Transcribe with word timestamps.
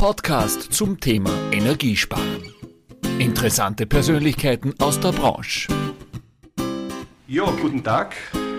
Podcast 0.00 0.72
zum 0.72 0.98
Thema 0.98 1.30
Energiesparen. 1.52 2.54
Interessante 3.18 3.84
Persönlichkeiten 3.84 4.72
aus 4.78 4.98
der 4.98 5.12
Branche. 5.12 5.70
Ja, 7.28 7.44
guten 7.60 7.84
Tag. 7.84 8.16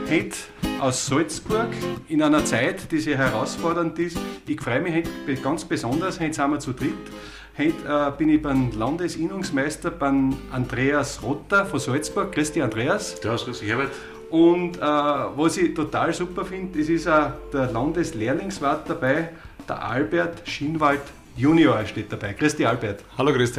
Heute 0.07 0.35
aus 0.79 1.07
Salzburg 1.07 1.69
in 2.09 2.21
einer 2.21 2.45
Zeit, 2.45 2.91
die 2.91 2.99
sehr 2.99 3.17
herausfordernd 3.17 3.97
ist. 3.97 4.19
Ich 4.45 4.61
freue 4.61 4.81
mich 4.81 4.93
heute 4.93 5.41
ganz 5.41 5.65
besonders. 5.65 6.19
Heute 6.19 6.31
sind 6.31 6.51
wir 6.51 6.59
zu 6.59 6.73
dritt. 6.73 6.93
Heute 7.57 7.73
äh, 7.87 8.15
bin 8.15 8.29
ich 8.29 8.39
beim 8.39 8.71
Landesinnungsmeister, 8.77 9.89
beim 9.89 10.37
Andreas 10.51 11.23
Rotter 11.23 11.65
von 11.65 11.79
Salzburg. 11.79 12.31
Grüß 12.33 12.51
dich, 12.51 12.61
Andreas. 12.61 13.17
Servus, 13.19 13.45
grüß 13.45 13.61
dich, 13.61 13.67
Herbert. 13.69 13.89
Und 14.29 14.77
äh, 14.77 14.81
was 14.81 15.57
ich 15.57 15.73
total 15.73 16.13
super 16.13 16.45
finde, 16.45 16.79
es 16.79 16.87
ist 16.87 17.07
auch 17.07 17.31
der 17.51 17.71
Landeslehrlingswart 17.71 18.87
dabei, 18.87 19.29
der 19.67 19.83
Albert 19.83 20.47
Schinwald 20.47 21.01
Junior 21.35 21.85
steht 21.85 22.11
dabei. 22.11 22.33
Dich, 22.33 22.67
Albert. 22.67 23.03
Hallo, 23.17 23.31
dich. 23.31 23.51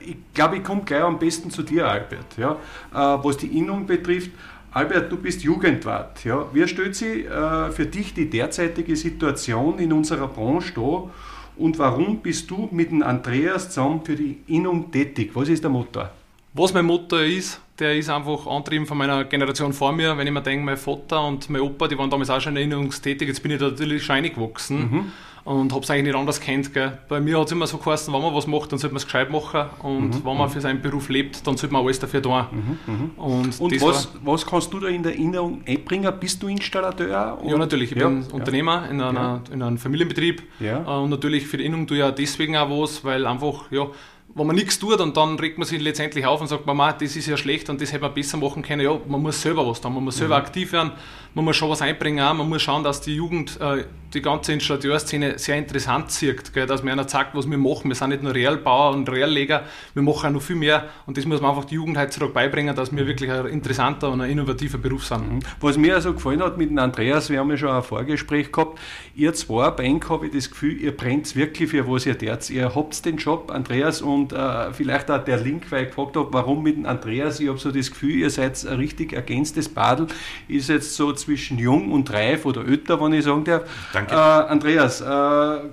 Ich 0.00 0.16
glaube, 0.34 0.56
ich 0.56 0.64
komme 0.64 0.82
gleich 0.84 1.02
am 1.02 1.18
besten 1.18 1.50
zu 1.50 1.62
dir, 1.62 1.88
Albert. 1.88 2.36
Ja, 2.36 2.52
äh, 2.92 3.24
was 3.24 3.36
die 3.36 3.58
Innung 3.58 3.86
betrifft, 3.86 4.30
Albert, 4.72 5.12
du 5.12 5.18
bist 5.18 5.42
Jugendwart. 5.42 6.24
Ja. 6.24 6.46
Wie 6.52 6.66
stellt 6.66 6.96
sich 6.96 7.26
äh, 7.26 7.70
für 7.70 7.86
dich 7.86 8.14
die 8.14 8.30
derzeitige 8.30 8.96
Situation 8.96 9.78
in 9.78 9.92
unserer 9.92 10.28
Branche 10.28 10.72
dar 10.74 11.10
und 11.56 11.78
warum 11.78 12.20
bist 12.20 12.50
du 12.50 12.68
mit 12.72 12.90
dem 12.90 13.02
Andreas 13.02 13.68
zusammen 13.68 14.00
für 14.04 14.16
die 14.16 14.38
Innung 14.46 14.90
tätig? 14.90 15.30
Was 15.34 15.48
ist 15.48 15.62
der 15.62 15.70
Motor? 15.70 16.10
Was 16.54 16.72
mein 16.72 16.86
Motto 16.86 17.16
ist, 17.18 17.60
der 17.78 17.96
ist 17.96 18.10
einfach 18.10 18.46
antrieben 18.46 18.86
von 18.86 18.96
meiner 18.98 19.24
Generation 19.24 19.72
vor 19.72 19.92
mir. 19.92 20.16
Wenn 20.16 20.26
ich 20.26 20.32
mir 20.32 20.42
denke, 20.42 20.64
mein 20.64 20.76
Vater 20.76 21.26
und 21.26 21.48
mein 21.50 21.62
Opa, 21.62 21.88
die 21.88 21.96
waren 21.96 22.10
damals 22.10 22.30
auch 22.30 22.40
schon 22.40 22.56
erinnerungstätig, 22.56 23.28
jetzt 23.28 23.42
bin 23.42 23.52
ich 23.52 23.58
da 23.58 23.68
natürlich 23.68 24.04
schon 24.04 24.16
reingewachsen 24.16 24.78
mhm. 24.78 25.12
Und 25.44 25.72
habe 25.72 25.82
es 25.82 25.90
eigentlich 25.90 26.04
nicht 26.04 26.16
anders 26.16 26.40
kennt. 26.40 26.72
Gell. 26.72 26.98
Bei 27.08 27.20
mir 27.20 27.38
hat 27.38 27.46
es 27.46 27.52
immer 27.52 27.66
so 27.66 27.78
geheißen, 27.78 28.12
wenn 28.12 28.22
man 28.22 28.34
was 28.34 28.46
macht, 28.46 28.72
dann 28.72 28.78
sollte 28.78 28.94
man 28.94 28.98
es 28.98 29.04
gescheit 29.04 29.30
machen 29.30 29.66
und 29.82 30.08
mhm. 30.08 30.24
wenn 30.24 30.36
man 30.36 30.48
für 30.48 30.60
seinen 30.60 30.80
Beruf 30.80 31.08
lebt, 31.08 31.46
dann 31.46 31.56
sollte 31.56 31.72
man 31.72 31.84
alles 31.84 31.98
dafür 31.98 32.22
tun. 32.22 32.44
Mhm. 32.50 32.78
mhm. 32.86 33.10
Und, 33.16 33.60
und 33.60 33.82
was, 33.82 34.08
was 34.22 34.46
kannst 34.46 34.72
du 34.72 34.80
da 34.80 34.88
in 34.88 35.02
der 35.02 35.12
Erinnerung 35.12 35.62
einbringen? 35.66 36.12
Bist 36.20 36.42
du 36.42 36.48
Installateur? 36.48 37.38
Ja, 37.44 37.58
natürlich. 37.58 37.92
Ich 37.92 37.98
ja. 37.98 38.08
bin 38.08 38.24
Unternehmer 38.32 38.88
in, 38.88 39.00
einer, 39.00 39.20
ja. 39.20 39.42
in 39.52 39.62
einem 39.62 39.78
Familienbetrieb 39.78 40.42
ja. 40.60 40.78
und 40.78 41.10
natürlich 41.10 41.46
für 41.46 41.56
die 41.56 41.64
Erinnerung 41.64 41.86
tue 41.86 41.98
ich 41.98 42.02
auch 42.04 42.14
deswegen 42.14 42.56
auch 42.56 42.70
was, 42.70 43.04
weil 43.04 43.26
einfach, 43.26 43.70
ja, 43.70 43.86
wenn 44.34 44.46
man 44.46 44.56
nichts 44.56 44.78
tut 44.78 45.00
und 45.00 45.16
dann 45.16 45.38
regt 45.38 45.58
man 45.58 45.66
sich 45.66 45.80
letztendlich 45.80 46.24
auf 46.24 46.40
und 46.40 46.46
sagt, 46.46 46.64
Mama, 46.66 46.92
das 46.92 47.16
ist 47.16 47.26
ja 47.26 47.36
schlecht 47.36 47.68
und 47.68 47.80
das 47.80 47.92
hätte 47.92 48.02
man 48.02 48.14
besser 48.14 48.38
machen 48.38 48.62
können. 48.62 48.80
Ja, 48.80 48.98
man 49.06 49.20
muss 49.20 49.42
selber 49.42 49.66
was 49.66 49.80
tun, 49.80 49.94
man 49.94 50.04
muss 50.04 50.16
selber 50.16 50.38
mhm. 50.38 50.44
aktiv 50.44 50.72
werden, 50.72 50.92
man 51.34 51.44
muss 51.44 51.56
schon 51.56 51.68
was 51.68 51.82
einbringen, 51.82 52.24
auch. 52.24 52.34
man 52.34 52.48
muss 52.48 52.62
schauen, 52.62 52.82
dass 52.84 53.00
die 53.00 53.14
Jugend 53.14 53.60
äh, 53.60 53.84
die 54.14 54.20
ganze 54.20 54.52
Installateurszene 54.52 55.38
sehr 55.38 55.56
interessant 55.56 56.10
sieht, 56.10 56.52
gell? 56.52 56.66
dass 56.66 56.82
man 56.82 56.92
einer 56.92 57.08
sagt, 57.08 57.34
was 57.34 57.48
wir 57.48 57.56
machen. 57.56 57.88
Wir 57.88 57.94
sind 57.94 58.10
nicht 58.10 58.22
nur 58.22 58.34
Realbauer 58.34 58.94
und 58.94 59.08
Realleger, 59.10 59.64
wir 59.94 60.02
machen 60.02 60.28
auch 60.28 60.32
noch 60.32 60.42
viel 60.42 60.56
mehr 60.56 60.88
und 61.06 61.16
das 61.16 61.24
muss 61.24 61.40
man 61.40 61.50
einfach 61.50 61.64
die 61.64 61.76
Jugend 61.76 61.98
heutzutage 61.98 62.32
beibringen, 62.32 62.74
dass 62.74 62.94
wir 62.94 63.06
wirklich 63.06 63.30
ein 63.30 63.46
interessanter 63.46 64.10
und 64.10 64.20
ein 64.20 64.30
innovativer 64.30 64.78
Beruf 64.78 65.04
sind. 65.06 65.32
Mhm. 65.32 65.40
Was 65.60 65.76
mir 65.76 65.94
also 65.94 66.12
gefallen 66.12 66.42
hat 66.42 66.58
mit 66.58 66.70
dem 66.70 66.78
Andreas, 66.78 67.30
wir 67.30 67.38
haben 67.38 67.50
ja 67.50 67.56
schon 67.56 67.70
ein 67.70 67.82
Vorgespräch 67.82 68.52
gehabt, 68.52 68.78
ihr 69.14 69.32
zwei, 69.34 69.70
bei 69.70 69.84
Enk 69.84 70.08
habe 70.10 70.26
ich 70.26 70.32
das 70.32 70.50
Gefühl, 70.50 70.80
ihr 70.80 70.96
brennt 70.96 71.34
wirklich 71.36 71.70
für 71.70 71.88
was 71.88 72.06
ihr 72.06 72.18
tut. 72.18 72.50
Ihr 72.50 72.74
habt 72.74 73.04
den 73.04 73.16
Job, 73.16 73.50
Andreas, 73.50 74.02
und 74.02 74.21
äh, 74.30 74.72
vielleicht 74.72 75.10
auch 75.10 75.24
der 75.24 75.38
Link, 75.38 75.64
weil 75.70 75.84
ich 75.84 75.88
gefragt 75.88 76.16
habe, 76.16 76.28
warum 76.32 76.62
mit 76.62 76.76
dem 76.76 76.86
Andreas, 76.86 77.40
ich 77.40 77.48
habe 77.48 77.58
so 77.58 77.72
das 77.72 77.90
Gefühl, 77.90 78.16
ihr 78.16 78.30
seid 78.30 78.64
ein 78.66 78.76
richtig 78.76 79.12
ergänztes 79.12 79.68
Badel, 79.68 80.06
ist 80.48 80.68
jetzt 80.68 80.94
so 80.94 81.12
zwischen 81.12 81.58
jung 81.58 81.90
und 81.90 82.12
reif 82.12 82.44
oder 82.44 82.66
älter, 82.66 83.00
wenn 83.00 83.14
ich 83.14 83.24
sagen 83.24 83.44
darf. 83.44 83.62
Danke. 83.92 84.14
Äh, 84.14 84.16
Andreas, 84.16 85.00
äh, 85.00 85.04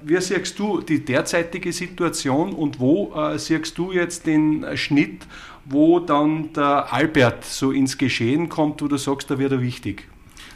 wie 0.04 0.22
siehst 0.22 0.58
du 0.58 0.82
die 0.82 1.04
derzeitige 1.04 1.72
Situation 1.74 2.54
und 2.54 2.80
wo 2.80 3.14
äh, 3.16 3.38
siehst 3.38 3.78
du 3.78 3.92
jetzt 3.92 4.26
den 4.26 4.66
Schnitt, 4.76 5.28
wo 5.66 6.00
dann 6.00 6.54
der 6.54 6.92
Albert 6.94 7.46
so 7.46 7.72
ins 7.72 7.98
Geschehen 7.98 8.50
kommt, 8.50 8.82
wo 8.82 8.88
du 8.88 8.98
sagst, 8.98 9.30
da 9.30 9.38
wird 9.38 9.52
er 9.52 9.62
wichtig? 9.62 10.08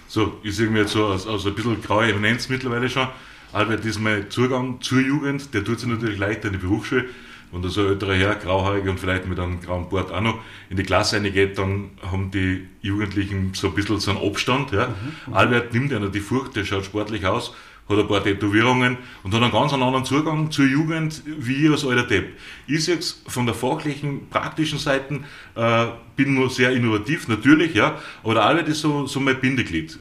So, 0.08 0.40
ich 0.44 0.56
sehe 0.56 0.70
mir 0.70 0.82
jetzt 0.82 0.94
so 0.94 1.06
aus, 1.06 1.28
aus 1.28 1.46
ein 1.46 1.56
bisschen 1.56 1.82
graue 1.82 2.10
Eminenz 2.10 2.48
mittlerweile 2.48 2.90
schon. 2.90 3.08
Albert 3.54 3.86
ist 3.86 4.00
mein 4.00 4.32
Zugang 4.32 4.82
zur 4.82 5.00
Jugend, 5.00 5.54
der 5.54 5.64
tut 5.64 5.80
sich 5.80 5.88
natürlich 5.88 6.18
leichter 6.18 6.48
in 6.48 6.54
die 6.54 6.60
Berufsschule 6.60 7.06
wenn 7.54 7.62
da 7.62 7.70
so 7.70 7.82
ein 7.82 7.88
älterer 7.88 8.16
Herr, 8.16 8.36
grauhaarig 8.36 8.88
und 8.90 9.00
vielleicht 9.00 9.28
mit 9.28 9.40
einem 9.40 9.62
grauen 9.62 9.88
Bart 9.88 10.12
auch 10.12 10.22
noch 10.22 10.40
in 10.70 10.78
die 10.78 10.84
Klasse 10.84 11.18
reingeht, 11.18 11.58
dann 11.58 11.92
haben 12.02 12.32
die 12.32 12.68
Jugendlichen 12.82 13.52
so 13.54 13.68
ein 13.68 13.76
bisschen 13.76 14.00
so 14.00 14.12
einen 14.12 14.28
Abstand. 14.28 14.72
Ja. 14.72 14.88
Mhm, 14.88 14.94
mhm. 15.28 15.34
Albert 15.34 15.74
nimmt 15.74 15.94
einer 15.94 16.10
die 16.10 16.20
Furcht, 16.20 16.56
der 16.56 16.66
schaut 16.66 16.84
sportlich 16.84 17.28
aus, 17.28 17.54
hat 17.88 18.00
ein 18.00 18.08
paar 18.08 18.24
Tätowierungen 18.24 18.98
und 19.22 19.34
hat 19.36 19.42
einen 19.44 19.52
ganz 19.52 19.72
anderen 19.72 20.04
Zugang 20.04 20.50
zur 20.50 20.66
Jugend 20.66 21.22
wie 21.26 21.66
ich 21.66 21.72
als 21.72 21.86
alter 21.86 22.08
Depp. 22.08 22.34
Ich 22.66 22.88
jetzt 22.88 23.22
von 23.28 23.46
der 23.46 23.54
fachlichen, 23.54 24.30
praktischen 24.30 24.80
Seite, 24.80 25.20
äh, 25.56 25.86
bin 26.16 26.34
nur 26.34 26.50
sehr 26.50 26.72
innovativ, 26.72 27.28
natürlich, 27.28 27.76
ja, 27.76 28.00
aber 28.24 28.34
der 28.34 28.46
Albert 28.46 28.70
ist 28.70 28.82
so, 28.82 29.06
so 29.06 29.20
mein 29.20 29.40
Bindeglied. 29.40 30.00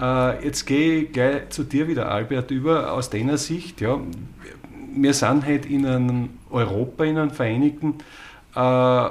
Äh, 0.00 0.44
jetzt 0.44 0.64
gehe 0.64 1.02
ich 1.02 1.12
gleich 1.12 1.50
zu 1.50 1.62
dir 1.62 1.86
wieder, 1.86 2.10
Albert, 2.10 2.50
über 2.50 2.92
aus 2.92 3.08
deiner 3.08 3.38
Sicht. 3.38 3.80
Ja 3.80 4.00
wir 4.94 5.14
sind 5.14 5.44
halt 5.44 5.66
in 5.66 5.86
einem 5.86 6.30
Europa, 6.50 7.04
in 7.04 7.18
einem 7.18 7.30
Vereinigten. 7.30 7.94
Äh, 8.54 9.08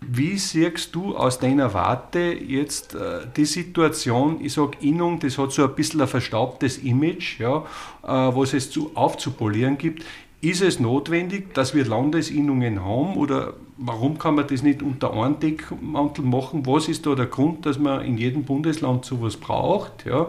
wie 0.00 0.36
siehst 0.36 0.94
du 0.94 1.16
aus 1.16 1.38
deiner 1.38 1.72
Warte 1.74 2.20
jetzt 2.20 2.94
äh, 2.94 3.26
die 3.36 3.44
Situation? 3.44 4.38
Ich 4.40 4.52
sage, 4.52 4.78
Innung, 4.80 5.18
das 5.18 5.38
hat 5.38 5.52
so 5.52 5.64
ein 5.64 5.74
bisschen 5.74 6.00
ein 6.00 6.08
verstaubtes 6.08 6.78
Image, 6.78 7.40
ja, 7.40 7.64
äh, 8.02 8.08
was 8.08 8.52
es 8.52 8.70
zu, 8.70 8.92
aufzupolieren 8.94 9.78
gibt. 9.78 10.04
Ist 10.42 10.60
es 10.60 10.78
notwendig, 10.78 11.54
dass 11.54 11.74
wir 11.74 11.86
Landesinnungen 11.86 12.84
haben 12.84 13.16
oder 13.16 13.54
warum 13.78 14.18
kann 14.18 14.34
man 14.34 14.46
das 14.46 14.62
nicht 14.62 14.82
unter 14.82 15.12
einem 15.14 15.40
Deckmantel 15.40 16.24
machen? 16.24 16.66
Was 16.66 16.88
ist 16.88 17.06
da 17.06 17.14
der 17.14 17.26
Grund, 17.26 17.66
dass 17.66 17.78
man 17.78 18.04
in 18.04 18.18
jedem 18.18 18.44
Bundesland 18.44 19.04
sowas 19.04 19.36
braucht? 19.36 20.04
Ja? 20.04 20.28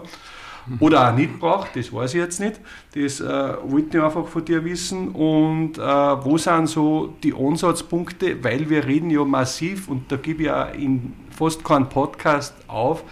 Oder 0.80 1.10
auch 1.10 1.16
nicht 1.16 1.40
braucht, 1.40 1.76
das 1.76 1.92
weiß 1.92 2.14
ich 2.14 2.20
jetzt 2.20 2.40
nicht. 2.40 2.60
Das 2.94 3.20
äh, 3.20 3.54
wollte 3.64 3.98
ich 3.98 4.04
einfach 4.04 4.28
von 4.28 4.44
dir 4.44 4.64
wissen. 4.64 5.10
Und 5.10 5.78
äh, 5.78 5.82
wo 5.82 6.38
sind 6.38 6.68
so 6.68 7.16
die 7.24 7.34
Ansatzpunkte, 7.34 8.44
weil 8.44 8.70
wir 8.70 8.86
reden 8.86 9.10
ja 9.10 9.24
massiv, 9.24 9.88
und 9.88 10.12
da 10.12 10.18
gebe 10.18 10.44
ich 10.44 10.52
auch 10.52 10.74
in 10.74 11.14
fast 11.30 11.64
keinen 11.64 11.88
Podcast 11.88 12.56
auf, 12.68 13.04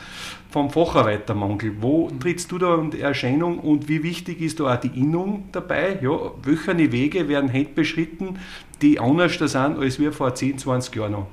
vom 0.50 0.70
Facharbeitermangel. 0.70 1.76
Wo 1.82 2.10
trittst 2.20 2.52
du 2.52 2.58
da 2.58 2.76
in 2.76 2.98
Erscheinung 3.00 3.60
und 3.60 3.90
wie 3.90 4.04
wichtig 4.04 4.42
ist 4.42 4.60
da 4.60 4.74
auch 4.74 4.80
die 4.80 5.00
Innung 5.00 5.50
dabei? 5.52 6.00
Ja, 6.02 6.18
welche 6.44 6.92
Wege 6.92 7.28
werden 7.28 7.52
heute 7.52 7.72
beschritten, 7.72 8.40
die 8.82 9.00
anders 9.00 9.34
sind 9.34 9.56
als 9.56 10.00
wir 10.00 10.14
vor 10.14 10.34
10, 10.34 10.58
20 10.60 10.96
Jahren 10.96 11.12
noch? 11.12 11.28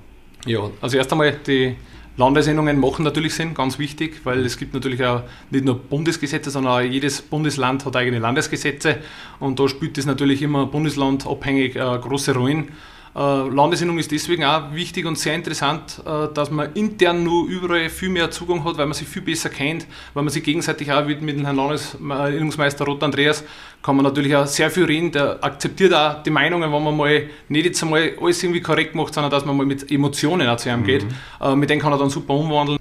Ja, 0.44 0.68
also 0.80 0.96
erst 0.96 1.12
einmal 1.12 1.38
die 1.46 1.76
Landesendungen 2.18 2.78
machen 2.78 3.04
natürlich 3.04 3.34
Sinn, 3.34 3.54
ganz 3.54 3.78
wichtig, 3.78 4.20
weil 4.24 4.44
es 4.44 4.58
gibt 4.58 4.74
natürlich 4.74 5.02
auch 5.04 5.22
nicht 5.50 5.64
nur 5.64 5.78
Bundesgesetze, 5.78 6.50
sondern 6.50 6.72
auch 6.72 6.80
jedes 6.80 7.22
Bundesland 7.22 7.86
hat 7.86 7.96
eigene 7.96 8.18
Landesgesetze 8.18 8.98
und 9.40 9.58
da 9.58 9.66
spielt 9.66 9.96
es 9.96 10.04
natürlich 10.04 10.42
immer 10.42 10.66
bundeslandabhängig 10.66 11.76
äh, 11.76 11.78
große 11.78 12.34
Rollen. 12.34 12.68
Äh, 13.14 13.18
Landesinnung 13.18 13.98
ist 13.98 14.10
deswegen 14.10 14.44
auch 14.44 14.72
wichtig 14.72 15.04
und 15.04 15.18
sehr 15.18 15.34
interessant, 15.34 16.02
äh, 16.06 16.32
dass 16.32 16.50
man 16.50 16.72
intern 16.72 17.22
nur 17.22 17.46
überall 17.46 17.90
viel 17.90 18.08
mehr 18.08 18.30
Zugang 18.30 18.64
hat, 18.64 18.78
weil 18.78 18.86
man 18.86 18.94
sich 18.94 19.06
viel 19.06 19.20
besser 19.20 19.50
kennt, 19.50 19.86
weil 20.14 20.22
man 20.22 20.32
sich 20.32 20.42
gegenseitig 20.42 20.90
auch 20.90 21.04
mit, 21.04 21.20
mit 21.20 21.36
dem 21.36 21.44
Herrn 21.44 21.56
Landesinnungsmeister 21.56 22.86
Rot 22.86 23.02
Andreas 23.02 23.44
kann 23.82 23.96
man 23.96 24.04
natürlich 24.04 24.34
auch 24.34 24.46
sehr 24.46 24.70
viel 24.70 24.84
reden. 24.84 25.12
Der 25.12 25.42
akzeptiert 25.44 25.92
auch 25.92 26.22
die 26.22 26.30
Meinungen, 26.30 26.72
wenn 26.72 26.84
man 26.84 26.96
mal 26.96 27.28
nicht 27.48 27.66
jetzt 27.66 27.82
einmal 27.82 28.12
alles 28.20 28.42
irgendwie 28.42 28.60
korrekt 28.60 28.94
macht, 28.94 29.12
sondern 29.12 29.30
dass 29.30 29.44
man 29.44 29.56
mal 29.56 29.66
mit 29.66 29.90
Emotionen 29.90 30.48
auch 30.48 30.56
zu 30.56 30.70
geht. 30.78 31.04
Mhm. 31.04 31.10
Äh, 31.40 31.56
mit 31.56 31.68
denen 31.68 31.82
kann 31.82 31.92
er 31.92 31.98
dann 31.98 32.10
super 32.10 32.34
umwandeln. 32.34 32.78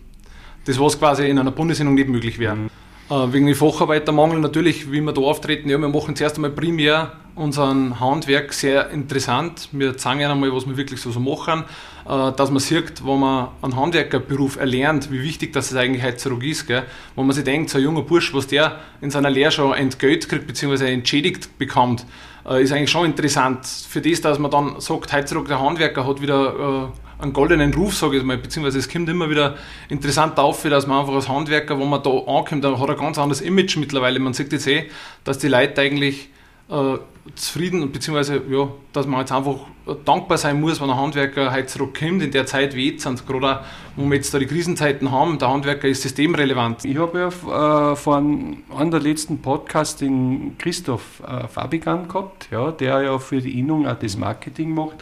Das, 0.63 0.79
was 0.79 0.97
quasi 0.97 1.27
in 1.27 1.39
einer 1.39 1.51
Bundesinnung 1.51 1.95
nicht 1.95 2.07
möglich 2.07 2.39
wäre. 2.39 2.55
Mhm. 2.55 2.69
Wegen 3.11 3.45
dem 3.45 3.55
Facharbeitermangel 3.55 4.40
natürlich, 4.40 4.90
wie 4.90 5.02
wir 5.02 5.11
da 5.11 5.19
auftreten, 5.19 5.69
ja, 5.69 5.78
wir 5.78 5.90
machen 5.90 6.16
zuerst 6.16 6.37
einmal 6.37 6.52
primär 6.52 7.11
unseren 7.35 7.99
Handwerk 7.99 8.53
sehr 8.53 8.90
interessant. 8.91 9.67
Wir 9.73 9.97
zeigen 9.97 10.22
Ihnen 10.22 10.31
einmal, 10.31 10.53
was 10.53 10.66
wir 10.66 10.78
wirklich 10.78 11.02
so, 11.02 11.11
so 11.11 11.19
machen, 11.19 11.66
äh, 12.08 12.31
dass 12.31 12.52
man 12.52 12.59
sieht, 12.59 13.05
wenn 13.05 13.19
man 13.19 13.49
einen 13.61 13.75
Handwerkerberuf 13.75 14.55
erlernt, 14.55 15.11
wie 15.11 15.22
wichtig 15.23 15.52
das 15.52 15.75
eigentlich 15.75 16.05
heutzutage 16.05 16.47
ist. 16.47 16.67
Gell? 16.67 16.84
Wenn 17.17 17.25
man 17.25 17.35
sich 17.35 17.43
denkt, 17.43 17.69
so 17.69 17.79
ein 17.79 17.84
junger 17.84 18.03
Bursch, 18.03 18.34
was 18.34 18.47
der 18.47 18.79
in 19.02 19.11
seiner 19.11 19.29
Lehre 19.29 19.52
schon 19.52 19.73
entgelt 19.73 20.29
kriegt, 20.29 20.47
beziehungsweise 20.47 20.90
entschädigt 20.90 21.58
bekommt, 21.58 22.05
äh, 22.49 22.63
ist 22.63 22.72
eigentlich 22.72 22.91
schon 22.91 23.05
interessant. 23.05 23.66
Für 23.66 23.99
das, 23.99 24.22
dass 24.22 24.40
man 24.40 24.52
dann 24.52 24.79
sagt, 24.79 25.11
heutzutage 25.11 25.49
der 25.49 25.59
Handwerker 25.59 26.08
hat 26.08 26.22
wieder 26.22 26.91
äh, 26.93 27.10
einen 27.22 27.34
goldenen 27.34 27.73
Ruf, 27.73 27.96
sage 27.96 28.18
ich 28.18 28.23
mal, 28.23 28.38
beziehungsweise 28.38 28.79
es 28.79 28.90
kommt 28.90 29.08
immer 29.09 29.29
wieder 29.29 29.56
interessant 29.90 30.38
auf, 30.40 30.64
dass 30.64 30.88
man 30.88 31.02
einfach 31.02 31.14
als 31.14 31.29
Handwerker, 31.29 31.79
wo 31.79 31.85
man 31.85 32.02
da 32.03 32.09
ankommt, 32.09 32.64
da 32.64 32.78
hat 32.78 32.90
ein 32.90 32.97
ganz 32.97 33.18
anderes 33.18 33.41
Image 33.41 33.78
mittlerweile. 33.78 34.20
Man 34.20 34.34
sieht 34.34 34.52
jetzt 34.52 34.68
eh, 34.68 34.90
dass 35.23 35.38
die 35.38 35.47
Leute 35.47 35.82
eigentlich 35.82 36.29
äh, 36.70 36.97
zufrieden, 37.35 37.91
beziehungsweise 37.91 38.41
ja, 38.50 38.70
dass 38.94 39.06
man 39.06 39.20
jetzt 39.20 39.32
einfach 39.32 39.58
dankbar 40.06 40.38
sein 40.38 40.59
muss, 40.59 40.82
wenn 40.82 40.90
ein 40.90 40.97
Handwerker 40.97 41.52
heute 41.52 41.68
zurückkommt. 41.68 42.23
In 42.23 42.32
der 42.32 42.46
Zeit 42.46 42.76
wie 42.76 42.91
jetzt, 42.91 43.03
sind 43.03 43.28
gerade 43.28 43.59
auch, 43.59 43.66
wo 43.96 44.06
wir 44.06 44.16
jetzt 44.16 44.34
da 44.34 44.40
die 44.40 44.46
Krisenzeiten 44.46 45.12
haben, 45.12 45.38
der 45.38 45.50
Handwerker 45.50 45.88
ist 45.88 46.02
systemrelevant. 46.02 46.85
Ich 46.85 46.97
habe 46.97 47.20
ja 47.20 47.91
äh, 47.91 47.96
von 47.96 48.58
einem 48.76 48.91
der 48.91 49.00
letzten 49.00 49.41
Podcasts 49.41 49.97
den 49.97 50.58
Christoph 50.58 51.22
äh, 51.28 51.47
Fabigan 51.47 52.08
gehabt, 52.08 52.47
ja, 52.52 52.72
der 52.72 53.02
ja 53.02 53.20
für 53.20 53.41
die 53.41 53.59
Innung 53.59 53.88
auch 53.88 54.00
das 54.00 54.18
Marketing 54.18 54.73
macht. 54.73 54.96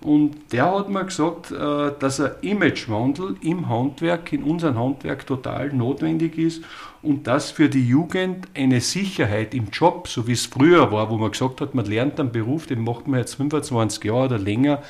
Und 0.00 0.52
der 0.52 0.70
hat 0.70 0.88
mir 0.88 1.04
gesagt, 1.04 1.50
äh, 1.50 1.92
dass 1.98 2.20
ein 2.20 2.32
Imagewandel 2.42 3.36
im 3.40 3.68
Handwerk, 3.68 4.32
in 4.32 4.42
unserem 4.42 4.78
Handwerk 4.78 5.26
total 5.26 5.72
notwendig 5.72 6.38
ist 6.38 6.62
und 7.02 7.26
dass 7.26 7.50
für 7.50 7.68
die 7.68 7.86
Jugend 7.86 8.48
eine 8.54 8.80
Sicherheit 8.80 9.54
im 9.54 9.68
Job, 9.70 10.08
so 10.08 10.26
wie 10.26 10.32
es 10.32 10.46
früher 10.46 10.92
war, 10.92 11.10
wo 11.10 11.16
man 11.16 11.30
gesagt 11.30 11.60
hat, 11.60 11.74
man 11.74 11.86
lernt 11.86 12.20
einen 12.20 12.32
Beruf, 12.32 12.66
den 12.66 12.84
macht 12.84 13.06
man 13.06 13.20
jetzt 13.20 13.34
25 13.34 14.04
Jahre 14.04 14.26
oder 14.26 14.38
länger, 14.38 14.82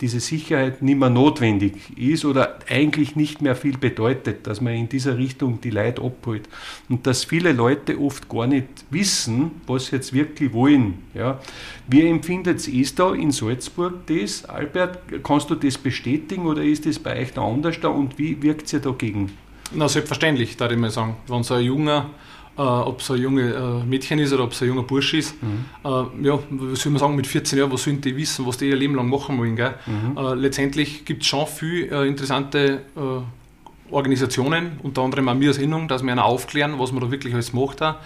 diese 0.00 0.20
Sicherheit 0.20 0.80
nicht 0.82 0.98
mehr 0.98 1.10
notwendig 1.10 1.74
ist 1.96 2.24
oder 2.24 2.58
eigentlich 2.68 3.16
nicht 3.16 3.42
mehr 3.42 3.54
viel 3.54 3.76
bedeutet, 3.76 4.46
dass 4.46 4.60
man 4.60 4.74
in 4.74 4.88
dieser 4.88 5.18
Richtung 5.18 5.60
die 5.60 5.70
Leute 5.70 6.02
abholt. 6.02 6.48
Und 6.88 7.06
dass 7.06 7.24
viele 7.24 7.52
Leute 7.52 8.00
oft 8.00 8.28
gar 8.28 8.46
nicht 8.46 8.66
wissen, 8.90 9.50
was 9.66 9.86
sie 9.86 9.96
jetzt 9.96 10.12
wirklich 10.12 10.52
wollen. 10.52 10.94
Ja. 11.14 11.40
Wie 11.86 12.06
empfindet 12.06 12.66
es 12.66 12.94
da 12.94 13.12
in 13.14 13.30
Salzburg 13.30 14.06
das? 14.06 14.44
Albert, 14.46 14.98
kannst 15.22 15.50
du 15.50 15.54
das 15.54 15.76
bestätigen 15.76 16.46
oder 16.46 16.62
ist 16.62 16.86
das 16.86 16.98
bei 16.98 17.20
euch 17.20 17.32
da 17.32 17.42
anders 17.42 17.78
da 17.80 17.88
und 17.88 18.18
wie 18.18 18.42
wirkt 18.42 18.66
es 18.66 18.72
ihr 18.72 18.80
dagegen? 18.80 19.32
Na, 19.72 19.88
selbstverständlich, 19.88 20.56
da 20.56 20.70
ich 20.70 20.78
mal 20.78 20.90
sagen. 20.90 21.16
Wenn 21.28 21.42
so 21.42 21.54
ein 21.54 21.64
junger 21.64 22.10
äh, 22.60 22.62
ob 22.62 23.00
es 23.00 23.10
ein 23.10 23.16
junges 23.16 23.54
äh, 23.54 23.84
Mädchen 23.86 24.18
ist 24.18 24.34
oder 24.34 24.44
ob 24.44 24.52
es 24.52 24.60
ein 24.60 24.68
junger 24.68 24.82
Bursch 24.82 25.14
ist. 25.14 25.42
Mhm. 25.42 25.64
Äh, 25.82 25.88
ja, 26.26 26.38
was 26.50 26.80
soll 26.80 26.92
man 26.92 27.00
sagen, 27.00 27.16
mit 27.16 27.26
14 27.26 27.58
Jahren, 27.58 27.72
was 27.72 27.84
sollen 27.84 28.02
die 28.02 28.14
wissen, 28.14 28.46
was 28.46 28.58
die 28.58 28.68
ihr 28.68 28.76
Leben 28.76 28.94
lang 28.94 29.08
machen 29.08 29.38
wollen. 29.38 29.56
Gell? 29.56 29.74
Mhm. 29.86 30.18
Äh, 30.18 30.34
letztendlich 30.34 31.06
gibt 31.06 31.22
es 31.22 31.28
schon 31.28 31.46
viele 31.46 31.86
äh, 31.86 32.06
interessante 32.06 32.82
äh, 32.96 33.92
Organisationen, 33.92 34.72
unter 34.82 35.00
anderem 35.02 35.28
auch 35.28 35.40
wir 35.40 35.48
als 35.48 35.58
Innung, 35.58 35.88
dass 35.88 36.02
wir 36.02 36.12
einer 36.12 36.26
aufklären, 36.26 36.78
was 36.78 36.92
man 36.92 37.02
da 37.02 37.10
wirklich 37.10 37.34
alles 37.34 37.52
macht. 37.52 37.82
Auch. 37.82 37.96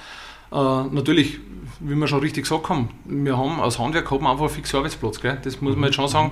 natürlich, 0.91 1.41
wie 1.81 1.97
wir 1.97 2.07
schon 2.07 2.21
richtig 2.21 2.45
gesagt 2.45 2.69
haben, 2.69 2.91
wir 3.05 3.37
haben 3.37 3.61
als 3.61 3.79
Handwerk 3.79 4.11
haben 4.11 4.27
einfach 4.27 4.45
einen 4.45 4.55
fixen 4.55 4.77
Arbeitsplatz. 4.77 5.21
Gell? 5.21 5.37
Das 5.43 5.61
muss 5.61 5.73
man 5.73 5.81
mhm. 5.81 5.85
jetzt 5.87 5.97
schon 5.97 6.09
sagen. 6.09 6.31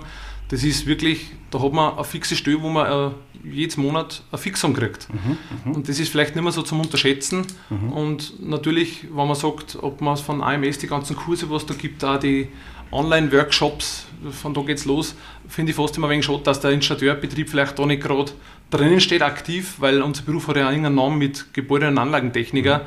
Das 0.52 0.64
ist 0.64 0.86
wirklich, 0.86 1.30
da 1.50 1.62
hat 1.62 1.72
man 1.72 1.94
eine 1.94 2.04
fixe 2.04 2.36
Stelle, 2.36 2.60
wo 2.60 2.68
man 2.68 3.14
jedes 3.42 3.78
Monat 3.78 4.22
ein 4.30 4.38
Fixum 4.38 4.74
kriegt. 4.74 5.08
Mhm, 5.10 5.38
mh. 5.64 5.74
Und 5.74 5.88
das 5.88 5.98
ist 5.98 6.10
vielleicht 6.10 6.34
nicht 6.34 6.42
mehr 6.44 6.52
so 6.52 6.60
zum 6.60 6.78
Unterschätzen. 6.78 7.46
Mhm. 7.70 7.90
Und 7.90 8.46
natürlich, 8.46 9.04
wenn 9.04 9.26
man 9.26 9.34
sagt, 9.34 9.78
ob 9.80 10.02
man 10.02 10.14
von 10.18 10.42
AMS 10.42 10.76
die 10.76 10.88
ganzen 10.88 11.16
Kurse, 11.16 11.48
was 11.48 11.64
da 11.64 11.72
gibt, 11.72 12.04
auch 12.04 12.18
die 12.18 12.48
Online-Workshops, 12.90 14.04
von 14.30 14.52
da 14.52 14.60
geht 14.60 14.76
es 14.76 14.84
los, 14.84 15.14
finde 15.48 15.70
ich 15.70 15.76
fast 15.76 15.96
immer 15.96 16.08
ein 16.08 16.10
wenig 16.10 16.26
schade, 16.26 16.42
dass 16.44 16.60
der 16.60 16.72
Installateurbetrieb 16.72 17.48
vielleicht 17.48 17.78
da 17.78 17.86
nicht 17.86 18.02
gerade 18.02 18.32
drinnen 18.70 19.00
steht, 19.00 19.22
aktiv, 19.22 19.76
weil 19.78 20.02
unser 20.02 20.22
Beruf 20.22 20.48
hat 20.48 20.56
ja 20.56 20.68
einen 20.68 20.94
Namen 20.94 21.16
mit 21.16 21.54
Gebäude- 21.54 21.88
und 21.88 21.96
Anlagentechniker. 21.96 22.80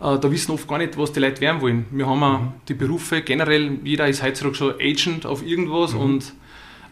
Mhm. 0.00 0.06
Äh, 0.06 0.18
da 0.18 0.30
wissen 0.30 0.52
oft 0.52 0.68
gar 0.68 0.76
nicht, 0.76 0.98
was 0.98 1.12
die 1.12 1.20
Leute 1.20 1.40
werden 1.40 1.62
wollen. 1.62 1.86
Wir 1.92 2.06
haben 2.06 2.20
mhm. 2.20 2.52
die 2.68 2.74
Berufe 2.74 3.22
generell, 3.22 3.78
jeder 3.84 4.06
ist 4.06 4.22
heutzutage 4.22 4.54
schon 4.54 4.74
Agent 4.78 5.24
auf 5.24 5.42
irgendwas 5.42 5.94
mhm. 5.94 6.00
und 6.00 6.32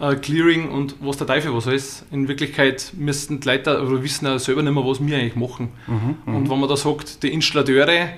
äh, 0.05 0.17
Clearing 0.17 0.71
und 0.71 0.97
was 1.01 1.17
der 1.17 1.27
Teufel 1.27 1.55
was 1.55 1.67
alles. 1.67 2.05
In 2.11 2.29
Wirklichkeit 2.29 2.93
müssten 2.97 3.41
die 3.41 3.49
Leute 3.49 3.83
oder 3.83 4.03
wissen 4.03 4.27
auch 4.27 4.39
selber 4.39 4.63
nicht 4.63 4.75
mehr, 4.75 4.85
was 4.85 5.05
wir 5.05 5.17
eigentlich 5.17 5.37
machen. 5.37 5.69
Mhm, 5.87 6.17
mhm, 6.27 6.37
und 6.37 6.51
wenn 6.51 6.61
man 6.61 6.69
da 6.69 6.77
sagt, 6.77 7.23
die 7.23 7.33
Installateure 7.33 7.89
äh, 7.89 8.09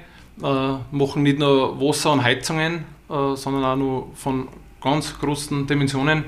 machen 0.90 1.22
nicht 1.22 1.38
nur 1.38 1.80
Wasser 1.80 2.12
und 2.12 2.22
Heizungen, 2.22 2.84
äh, 3.08 3.36
sondern 3.36 3.64
auch 3.64 3.76
nur 3.76 4.08
von 4.14 4.48
ganz 4.80 5.18
großen 5.18 5.66
Dimensionen, 5.66 6.24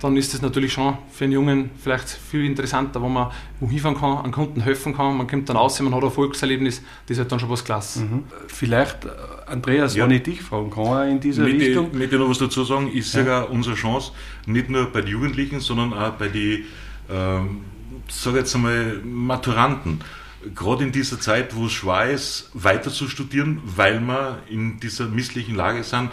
dann 0.00 0.16
ist 0.16 0.34
das 0.34 0.42
natürlich 0.42 0.72
schon 0.72 0.96
für 1.12 1.24
einen 1.24 1.32
Jungen 1.34 1.70
vielleicht 1.82 2.08
viel 2.08 2.44
interessanter, 2.44 3.00
wo 3.02 3.08
man 3.08 3.30
hinfahren 3.60 3.96
kann, 3.96 4.18
einem 4.18 4.32
Kunden 4.32 4.60
helfen 4.62 4.96
kann, 4.96 5.16
man 5.16 5.26
kommt 5.26 5.48
dann 5.48 5.56
raus, 5.56 5.80
man 5.80 5.94
hat 5.94 6.00
ein 6.00 6.06
Erfolgserlebnis, 6.06 6.82
das 7.06 7.16
ist 7.16 7.18
halt 7.18 7.32
dann 7.32 7.40
schon 7.40 7.50
was 7.50 7.64
klasse. 7.64 8.00
Mhm. 8.00 8.24
Vielleicht, 8.48 9.04
äh, 9.04 9.08
Andreas, 9.46 9.94
ja. 9.94 10.04
wenn 10.04 10.12
ich 10.12 10.22
dich 10.22 10.42
fragen 10.42 10.70
kann, 10.70 11.08
in 11.08 11.20
dieser 11.20 11.44
mit 11.44 11.60
Richtung... 11.60 11.88
Ich 11.92 11.98
möchte 11.98 12.18
noch 12.18 12.28
was 12.28 12.38
dazu 12.38 12.64
sagen, 12.64 12.90
ist 12.90 13.12
ja. 13.14 13.20
sogar 13.20 13.50
unsere 13.50 13.76
Chance, 13.76 14.12
nicht 14.46 14.70
nur 14.70 14.86
bei 14.86 15.02
den 15.02 15.10
Jugendlichen, 15.10 15.60
sondern 15.60 15.92
auch 15.92 16.12
bei 16.12 16.28
den, 16.28 16.64
ähm, 17.10 17.60
sage 18.08 18.38
jetzt 18.38 18.54
einmal, 18.54 19.00
Maturanten 19.04 20.00
gerade 20.54 20.84
in 20.84 20.92
dieser 20.92 21.20
Zeit, 21.20 21.54
wo 21.54 21.66
es 21.66 21.72
schwer 21.72 22.10
ist, 22.10 22.50
weiter 22.54 22.90
zu 22.90 23.08
studieren, 23.08 23.60
weil 23.64 24.00
wir 24.00 24.38
in 24.48 24.80
dieser 24.80 25.06
misslichen 25.06 25.54
Lage 25.54 25.82
sind, 25.82 26.10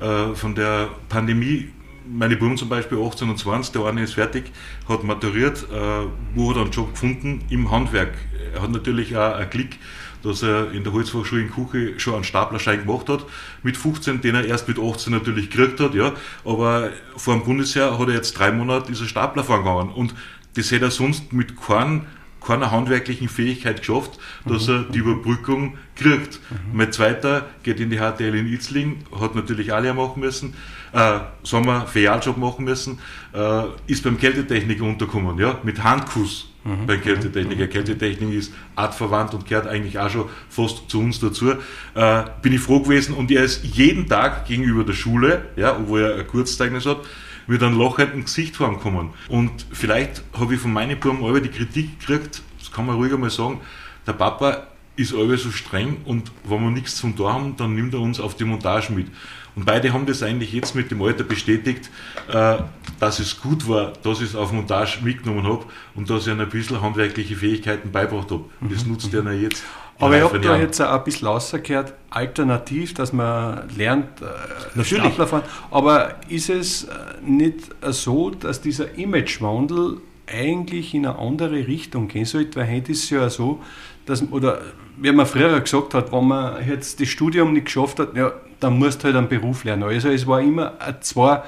äh, 0.00 0.34
von 0.34 0.54
der 0.54 0.88
Pandemie 1.08 1.70
meine 2.08 2.36
Buben 2.36 2.56
zum 2.56 2.68
Beispiel 2.68 2.98
18 2.98 3.28
und 3.28 3.38
20, 3.38 3.72
der 3.72 3.84
eine 3.84 4.02
ist 4.02 4.14
fertig, 4.14 4.52
hat 4.88 5.04
maturiert, 5.04 5.66
äh, 5.70 6.06
wo 6.34 6.50
hat 6.50 6.56
er 6.56 6.62
einen 6.62 6.70
Job 6.70 6.92
gefunden? 6.92 7.44
Im 7.50 7.70
Handwerk. 7.70 8.14
Er 8.54 8.62
hat 8.62 8.70
natürlich 8.70 9.16
auch 9.16 9.34
einen 9.34 9.50
Klick, 9.50 9.78
dass 10.22 10.42
er 10.42 10.72
in 10.72 10.84
der 10.84 10.92
Holzfachschule 10.92 11.42
in 11.42 11.50
Kuche 11.50 11.98
schon 11.98 12.14
einen 12.14 12.24
Staplerschein 12.24 12.84
gemacht 12.84 13.08
hat, 13.08 13.24
mit 13.62 13.76
15, 13.76 14.20
den 14.20 14.34
er 14.34 14.44
erst 14.44 14.68
mit 14.68 14.78
18 14.78 15.12
natürlich 15.12 15.50
gekriegt 15.50 15.80
hat, 15.80 15.94
ja, 15.94 16.12
aber 16.44 16.90
vor 17.16 17.34
dem 17.34 17.44
Bundesheer 17.44 17.98
hat 17.98 18.08
er 18.08 18.14
jetzt 18.14 18.32
drei 18.38 18.50
Monate 18.50 18.88
dieser 18.88 19.06
Stapler 19.06 19.42
gegangen 19.42 19.90
und 19.90 20.14
das 20.56 20.70
hätte 20.70 20.86
er 20.86 20.90
sonst 20.90 21.32
mit 21.32 21.60
keinem 21.60 22.06
keiner 22.46 22.70
handwerklichen 22.70 23.28
Fähigkeit 23.28 23.80
geschafft, 23.80 24.18
dass 24.44 24.68
mhm. 24.68 24.74
er 24.74 24.82
die 24.84 24.98
Überbrückung 24.98 25.78
kriegt. 25.96 26.40
Mhm. 26.50 26.76
Mein 26.76 26.92
zweiter 26.92 27.46
geht 27.62 27.80
in 27.80 27.90
die 27.90 27.98
HTL 27.98 28.34
in 28.34 28.46
Itzling, 28.46 29.04
hat 29.18 29.34
natürlich 29.34 29.72
alle 29.72 29.92
machen 29.94 30.20
müssen, 30.20 30.54
äh, 30.92 31.20
Sommer 31.42 31.86
Filialjob 31.86 32.36
machen 32.36 32.64
müssen, 32.64 32.98
äh, 33.32 33.62
ist 33.86 34.04
beim 34.04 34.18
Kältetechniker 34.18 34.84
untergekommen, 34.84 35.38
ja, 35.38 35.58
mit 35.62 35.82
Handkuss 35.82 36.48
mhm. 36.64 36.86
beim 36.86 37.00
Kältetechniker. 37.00 37.64
Mhm. 37.64 37.70
Kältetechnik 37.70 38.34
ist 38.34 38.52
artverwandt 38.74 39.34
und 39.34 39.46
gehört 39.46 39.66
eigentlich 39.66 39.98
auch 39.98 40.10
schon 40.10 40.28
fast 40.48 40.88
zu 40.88 41.00
uns 41.00 41.18
dazu. 41.20 41.52
Äh, 41.94 42.24
bin 42.42 42.52
ich 42.52 42.60
froh 42.60 42.80
gewesen 42.80 43.14
und 43.14 43.30
er 43.30 43.44
ist 43.44 43.64
jeden 43.64 44.08
Tag 44.08 44.46
gegenüber 44.46 44.84
der 44.84 44.94
Schule, 44.94 45.46
ja, 45.56 45.76
obwohl 45.76 46.02
er 46.02 46.18
ein 46.18 46.26
Kurzzeugnis 46.26 46.86
hat, 46.86 46.98
mit 47.46 47.62
einem 47.62 47.78
lachenden 47.78 48.24
Gesicht 48.24 48.58
kommen. 48.58 49.10
Und 49.28 49.66
vielleicht 49.72 50.22
habe 50.38 50.54
ich 50.54 50.60
von 50.60 50.72
meinen 50.72 50.98
Buben 50.98 51.24
alle 51.24 51.40
die 51.40 51.48
Kritik 51.48 52.00
gekriegt, 52.00 52.42
das 52.58 52.72
kann 52.72 52.86
man 52.86 52.96
ruhig 52.96 53.12
einmal 53.12 53.30
sagen, 53.30 53.60
der 54.06 54.12
Papa 54.12 54.66
ist 54.96 55.14
alle 55.14 55.36
so 55.36 55.50
streng 55.50 55.98
und 56.04 56.32
wenn 56.44 56.62
wir 56.62 56.70
nichts 56.70 56.96
zum 56.96 57.16
Tor 57.16 57.32
haben, 57.32 57.56
dann 57.56 57.74
nimmt 57.74 57.94
er 57.94 58.00
uns 58.00 58.18
auf 58.18 58.34
die 58.34 58.44
Montage 58.44 58.92
mit. 58.92 59.08
Und 59.54 59.64
beide 59.64 59.92
haben 59.92 60.04
das 60.04 60.22
eigentlich 60.22 60.52
jetzt 60.52 60.74
mit 60.74 60.90
dem 60.90 61.00
Alter 61.02 61.24
bestätigt, 61.24 61.90
äh, 62.28 62.56
dass 63.00 63.18
es 63.18 63.40
gut 63.40 63.66
war, 63.68 63.92
dass 64.02 64.20
ich 64.20 64.28
es 64.30 64.36
auf 64.36 64.52
Montage 64.52 64.98
mitgenommen 65.02 65.44
habe 65.44 65.64
und 65.94 66.10
dass 66.10 66.26
ich 66.26 66.32
ihnen 66.32 66.40
ein 66.40 66.48
bisschen 66.48 66.80
handwerkliche 66.82 67.36
Fähigkeiten 67.36 67.90
beibracht 67.90 68.30
habe. 68.30 68.44
Das 68.60 68.84
mhm. 68.84 68.92
nutzt 68.92 69.12
mhm. 69.12 69.26
er 69.26 69.32
jetzt. 69.32 69.64
Aber 69.98 70.16
ich 70.16 70.22
habe 70.22 70.40
da 70.40 70.58
jetzt 70.58 70.80
auch 70.80 70.98
ein 70.98 71.04
bisschen 71.04 71.28
rausgehört, 71.28 71.94
alternativ, 72.10 72.94
dass 72.94 73.12
man 73.12 73.68
lernt, 73.76 74.20
äh, 74.20 74.26
Natürlich. 74.74 75.14
fahren. 75.14 75.42
Aber 75.70 76.16
ist 76.28 76.50
es 76.50 76.84
äh, 76.84 76.90
nicht 77.24 77.70
so, 77.82 78.30
dass 78.30 78.60
dieser 78.60 78.96
Imagewandel 78.98 79.98
eigentlich 80.26 80.92
in 80.94 81.06
eine 81.06 81.18
andere 81.18 81.66
Richtung 81.66 82.08
gehen 82.08 82.24
sollte? 82.24 82.60
Weil 82.60 82.76
heute 82.76 82.92
ist 82.92 83.04
es 83.04 83.10
ja 83.10 83.30
so, 83.30 83.62
dass, 84.04 84.22
oder 84.30 84.60
wie 84.98 85.12
man 85.12 85.26
früher 85.26 85.58
gesagt 85.60 85.94
hat, 85.94 86.12
wenn 86.12 86.28
man 86.28 86.66
jetzt 86.68 87.00
das 87.00 87.08
Studium 87.08 87.52
nicht 87.52 87.66
geschafft 87.66 87.98
hat, 87.98 88.14
ja, 88.14 88.32
dann 88.60 88.78
musst 88.78 89.02
du 89.02 89.04
halt 89.04 89.16
einen 89.16 89.28
Beruf 89.28 89.64
lernen. 89.64 89.84
Also 89.84 90.08
es 90.08 90.26
war 90.26 90.40
immer 90.40 90.74
zwar 91.00 91.44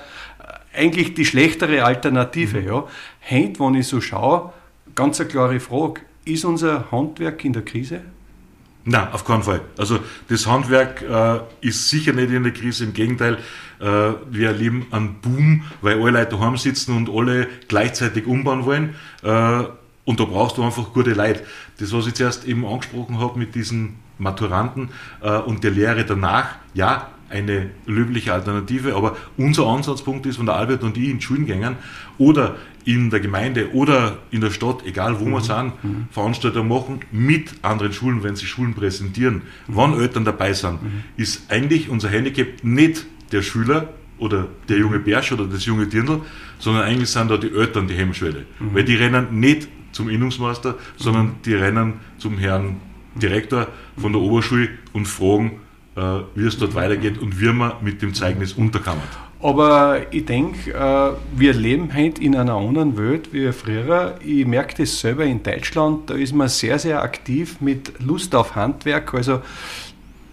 eigentlich 0.75 1.14
die 1.14 1.25
schlechtere 1.25 1.85
Alternative. 1.85 2.61
Mhm. 2.61 2.67
Ja. 2.67 2.85
Heute, 3.31 3.61
wenn 3.61 3.75
ich 3.75 3.87
so 3.87 4.00
schaue, 4.00 4.52
ganz 4.95 5.21
eine 5.21 5.28
klare 5.28 5.61
Frage, 5.61 6.02
ist 6.25 6.45
unser 6.45 6.90
Handwerk 6.90 7.45
in 7.45 7.52
der 7.52 7.62
Krise? 7.62 8.02
Nein, 8.90 9.09
auf 9.12 9.26
keinen 9.26 9.42
Fall. 9.42 9.61
Also 9.76 9.99
das 10.28 10.47
Handwerk 10.47 11.02
äh, 11.02 11.40
ist 11.61 11.90
sicher 11.90 12.14
nicht 12.14 12.30
in 12.30 12.42
der 12.42 12.54
Krise, 12.54 12.85
im 12.85 12.95
Gegenteil, 12.95 13.37
äh, 13.80 13.85
wir 14.30 14.49
erleben 14.49 14.87
einen 14.90 15.21
Boom, 15.21 15.64
weil 15.83 16.00
alle 16.00 16.12
Leute 16.12 16.37
daheim 16.37 16.57
sitzen 16.57 16.97
und 16.97 17.11
alle 17.11 17.49
gleichzeitig 17.68 18.26
umbauen 18.26 18.64
wollen. 18.64 18.95
Äh, 19.23 19.64
und 20.07 20.21
da 20.21 20.25
brauchst 20.25 20.57
du 20.57 20.62
einfach 20.62 20.95
gute 20.95 21.12
Leute. 21.12 21.42
Das, 21.78 21.92
was 21.92 22.07
ich 22.07 22.14
zuerst 22.14 22.47
eben 22.47 22.64
angesprochen 22.64 23.18
habe 23.18 23.38
mit 23.38 23.54
diesen 23.54 23.97
Maturanten 24.16 24.88
äh, 25.21 25.37
und 25.37 25.64
der 25.64 25.73
Lehre 25.73 26.07
danach, 26.07 26.57
ja, 26.73 27.09
eine 27.28 27.68
löbliche 27.85 28.33
Alternative, 28.33 28.95
aber 28.95 29.18
unser 29.37 29.66
Ansatzpunkt 29.66 30.25
ist, 30.25 30.38
wenn 30.38 30.47
der 30.47 30.57
Albert 30.57 30.83
und 30.83 30.97
ich 30.97 31.11
in 31.11 31.21
Schulen 31.21 31.45
gehen 31.45 31.76
oder 32.16 32.57
in 32.88 33.11
der 33.11 33.21
Gemeinde 33.21 33.75
oder 33.75 34.16
in 34.30 34.40
der 34.40 34.50
Stadt, 34.50 34.87
egal 34.87 35.21
wo 35.21 35.26
mhm. 35.26 35.33
wir 35.33 35.40
sind, 35.42 35.85
mhm. 35.85 36.07
Veranstaltungen 36.11 36.68
machen 36.68 37.00
mit 37.12 37.52
anderen 37.61 37.92
Schulen, 37.92 38.23
wenn 38.23 38.35
sie 38.35 38.47
Schulen 38.47 38.73
präsentieren, 38.73 39.35
mhm. 39.35 39.40
wann 39.66 40.00
Eltern 40.00 40.25
dabei 40.25 40.54
sind, 40.54 40.83
mhm. 40.83 41.04
ist 41.18 41.52
eigentlich 41.52 41.90
unser 41.90 42.09
Handicap 42.09 42.47
nicht 42.62 43.04
der 43.30 43.42
Schüler 43.42 43.92
oder 44.16 44.49
der 44.71 44.78
junge 44.78 45.00
Bärsch 45.00 45.33
oder 45.33 45.45
das 45.45 45.66
junge 45.66 45.87
Dirndl, 45.87 46.23
sondern 46.59 46.85
eigentlich 46.85 47.11
sind 47.11 47.30
da 47.30 47.37
die 47.37 47.52
Eltern 47.52 47.88
die 47.88 47.95
Hemmschwelle. 47.95 48.47
Mhm. 48.59 48.75
Weil 48.75 48.85
die 48.85 48.97
rennen 48.97 49.38
nicht 49.38 49.68
zum 49.92 50.09
Innungsmeister, 50.09 50.76
sondern 50.97 51.37
die 51.45 51.54
rennen 51.54 52.00
zum 52.16 52.38
Herrn 52.38 52.76
Direktor 53.16 53.68
von 53.99 54.12
der 54.12 54.23
Oberschule 54.23 54.71
und 54.95 55.07
fragen, 55.07 55.61
äh, 55.95 56.00
wie 56.35 56.47
es 56.47 56.57
dort 56.57 56.75
weitergeht 56.75 57.18
und 57.18 57.38
wie 57.38 57.52
man 57.52 57.73
mit 57.83 58.00
dem 58.00 58.14
Zeugnis 58.14 58.54
unterkammert. 58.54 59.27
Aber 59.40 60.00
ich 60.11 60.25
denke, 60.25 60.73
äh, 60.73 61.38
wir 61.38 61.52
leben 61.52 61.95
heute 61.95 62.23
in 62.23 62.35
einer 62.35 62.54
anderen 62.54 62.97
Welt 62.97 63.33
wie 63.33 63.52
früher. 63.52 64.16
Ich 64.25 64.45
merke 64.45 64.75
das 64.78 64.99
selber 64.99 65.25
in 65.25 65.42
Deutschland, 65.42 66.11
da 66.11 66.14
ist 66.14 66.35
man 66.35 66.49
sehr, 66.49 66.78
sehr 66.78 67.02
aktiv 67.02 67.61
mit 67.61 67.92
Lust 68.00 68.35
auf 68.35 68.57
Handwerk. 68.57 69.14
Also 69.14 69.40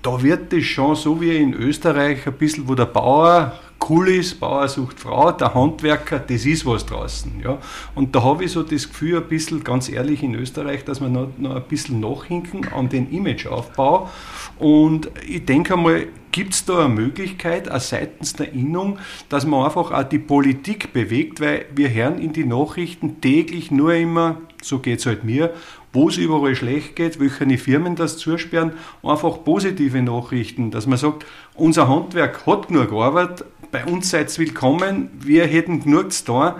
da 0.02 0.22
wird 0.24 0.52
das 0.54 0.64
schon 0.64 0.96
so 0.96 1.22
wie 1.22 1.38
in 1.38 1.54
Österreich 1.54 2.26
ein 2.26 2.34
bisschen, 2.34 2.68
wo 2.68 2.74
der 2.74 2.86
Bauer 2.86 3.54
cool 3.90 4.08
ist, 4.10 4.40
Bauer 4.40 4.68
sucht 4.68 5.00
Frau, 5.00 5.32
der 5.32 5.54
Handwerker, 5.54 6.20
das 6.20 6.46
ist 6.46 6.66
was 6.66 6.86
draußen. 6.86 7.42
Ja. 7.44 7.60
Und 7.94 8.16
da 8.16 8.24
habe 8.24 8.44
ich 8.44 8.52
so 8.52 8.64
das 8.64 8.88
Gefühl, 8.88 9.18
ein 9.18 9.28
bisschen, 9.28 9.64
ganz 9.64 9.90
ehrlich, 9.90 10.24
in 10.24 10.34
Österreich, 10.36 10.84
dass 10.86 11.02
wir 11.02 11.10
noch, 11.10 11.30
noch 11.38 11.56
ein 11.56 11.64
bisschen 11.64 12.00
nachhinken 12.00 12.68
an 12.74 12.90
den 12.90 13.12
Imageaufbau. 13.12 14.10
Und 14.58 15.12
ich 15.28 15.46
denke 15.46 15.74
einmal, 15.74 16.08
gibt 16.36 16.54
es 16.54 16.66
da 16.66 16.84
eine 16.84 16.94
Möglichkeit, 16.94 17.72
auch 17.72 17.80
seitens 17.80 18.34
der 18.34 18.52
Innung, 18.52 19.00
dass 19.30 19.46
man 19.46 19.64
einfach 19.64 19.92
auch 19.92 20.04
die 20.04 20.20
Politik 20.20 20.92
bewegt, 20.92 21.40
weil 21.40 21.66
wir 21.74 21.90
hören 21.94 22.20
in 22.20 22.34
die 22.34 22.44
Nachrichten 22.44 23.22
täglich 23.22 23.72
nur 23.72 23.94
immer, 23.94 24.42
so 24.62 24.80
geht 24.80 25.00
es 25.00 25.06
halt 25.06 25.24
mir, 25.24 25.54
wo 25.94 26.10
es 26.10 26.18
überall 26.18 26.54
schlecht 26.58 26.98
geht, 26.98 27.22
welche 27.22 27.58
Firmen 27.58 27.96
das 27.96 28.18
zusperren, 28.18 28.74
einfach 29.02 29.46
positive 29.46 30.02
Nachrichten, 30.02 30.72
dass 30.72 30.88
man 30.88 30.98
sagt, 30.98 31.26
unser 31.54 31.88
Handwerk 31.88 32.46
hat 32.46 32.68
genug 32.68 32.92
Arbeit, 32.92 33.46
bei 33.72 33.86
uns 33.86 34.10
seid 34.10 34.30
ihr 34.38 34.48
willkommen, 34.48 35.12
wir 35.18 35.46
hätten 35.46 35.84
genug 35.84 36.12
zu 36.12 36.54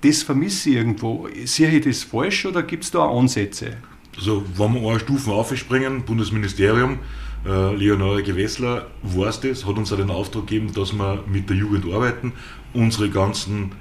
das 0.00 0.22
vermisse 0.22 0.70
ich 0.70 0.76
irgendwo. 0.76 1.28
Sehe 1.44 1.68
ich 1.68 1.84
das 1.84 2.02
falsch 2.02 2.46
oder 2.46 2.62
gibt 2.62 2.84
es 2.84 2.92
da 2.92 3.00
auch 3.00 3.20
Ansätze? 3.20 3.76
Also, 4.16 4.42
wenn 4.56 4.80
wir 4.80 4.88
eine 4.88 5.00
Stufe 5.00 5.32
aufspringen, 5.32 6.02
Bundesministerium, 6.04 7.00
äh, 7.46 7.74
Leonore 7.74 8.22
Gewessler 8.22 8.86
weiß 9.02 9.40
das, 9.40 9.66
hat 9.66 9.76
uns 9.76 9.92
auch 9.92 9.96
den 9.96 10.10
Auftrag 10.10 10.46
gegeben, 10.46 10.72
dass 10.72 10.92
wir 10.92 11.24
mit 11.26 11.48
der 11.48 11.56
Jugend 11.56 11.84
arbeiten, 11.92 12.32
unsere 12.72 13.10
ganzen 13.10 13.72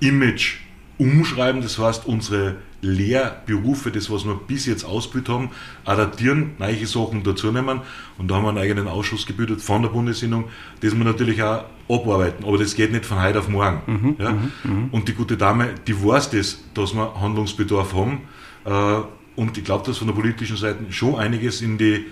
Image 0.00 0.58
umschreiben, 0.98 1.60
das 1.60 1.78
heißt 1.78 2.06
unsere 2.06 2.56
Lehrberufe, 2.80 3.90
das 3.90 4.10
was 4.10 4.24
wir 4.24 4.34
bis 4.34 4.66
jetzt 4.66 4.84
ausgebildet 4.84 5.28
haben, 5.34 5.50
adaptieren, 5.84 6.52
neue 6.58 6.86
Sachen 6.86 7.22
dazu 7.22 7.50
nehmen 7.50 7.80
und 8.18 8.30
da 8.30 8.36
haben 8.36 8.44
wir 8.44 8.50
einen 8.50 8.58
eigenen 8.58 8.88
Ausschuss 8.88 9.26
gebildet 9.26 9.60
von 9.60 9.82
der 9.82 9.88
Bundesinnung, 9.88 10.44
das 10.80 10.96
wir 10.96 11.04
natürlich 11.04 11.42
auch 11.42 11.64
abarbeiten, 11.88 12.44
aber 12.44 12.58
das 12.58 12.74
geht 12.74 12.92
nicht 12.92 13.06
von 13.06 13.20
heute 13.22 13.40
auf 13.40 13.48
morgen. 13.48 13.80
Mhm, 13.86 14.16
ja? 14.18 14.32
Mhm, 14.32 14.52
mhm. 14.64 14.88
und 14.92 15.08
die 15.08 15.14
gute 15.14 15.36
Dame, 15.36 15.70
die 15.86 16.00
weiß 16.00 16.30
das, 16.30 16.62
dass 16.74 16.94
wir 16.94 17.20
Handlungsbedarf 17.20 17.94
haben 17.94 18.20
äh, 18.64 19.00
und 19.36 19.58
ich 19.58 19.64
glaube, 19.64 19.84
dass 19.86 19.98
von 19.98 20.06
der 20.06 20.14
politischen 20.14 20.56
Seite 20.56 20.84
schon 20.90 21.16
einiges 21.16 21.60
in 21.60 21.78
die 21.78 22.04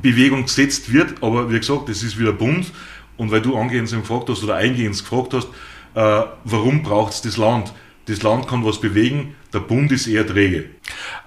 Bewegung 0.00 0.44
gesetzt 0.44 0.92
wird, 0.92 1.22
aber 1.22 1.50
wie 1.50 1.58
gesagt, 1.58 1.88
das 1.88 2.02
ist 2.02 2.18
wieder 2.18 2.32
Bund 2.32 2.72
und 3.16 3.30
weil 3.30 3.42
du 3.42 3.56
angehend 3.56 3.90
gefragt 3.90 4.28
hast 4.28 4.42
oder 4.42 4.56
eingehend 4.56 4.98
gefragt 4.98 5.34
hast, 5.34 5.48
äh, 5.94 6.26
warum 6.44 6.82
braucht 6.82 7.12
es 7.12 7.22
das 7.22 7.36
Land? 7.36 7.72
Das 8.06 8.22
Land 8.22 8.48
kann 8.48 8.64
was 8.64 8.80
bewegen, 8.80 9.36
der 9.52 9.60
Bund 9.60 9.92
ist 9.92 10.08
eher 10.08 10.26
träge. 10.26 10.70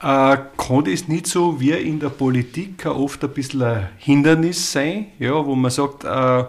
Äh, 0.01 0.37
kann 0.57 0.83
das 0.85 1.07
nicht 1.07 1.27
so 1.27 1.59
wie 1.59 1.71
in 1.71 1.99
der 1.99 2.09
Politik 2.09 2.85
oft 2.85 3.23
ein 3.23 3.29
bisschen 3.29 3.61
ein 3.61 3.89
Hindernis 3.97 4.71
sein, 4.71 5.07
ja, 5.19 5.45
wo 5.45 5.55
man 5.55 5.71
sagt, 5.71 6.03
äh, 6.03 6.43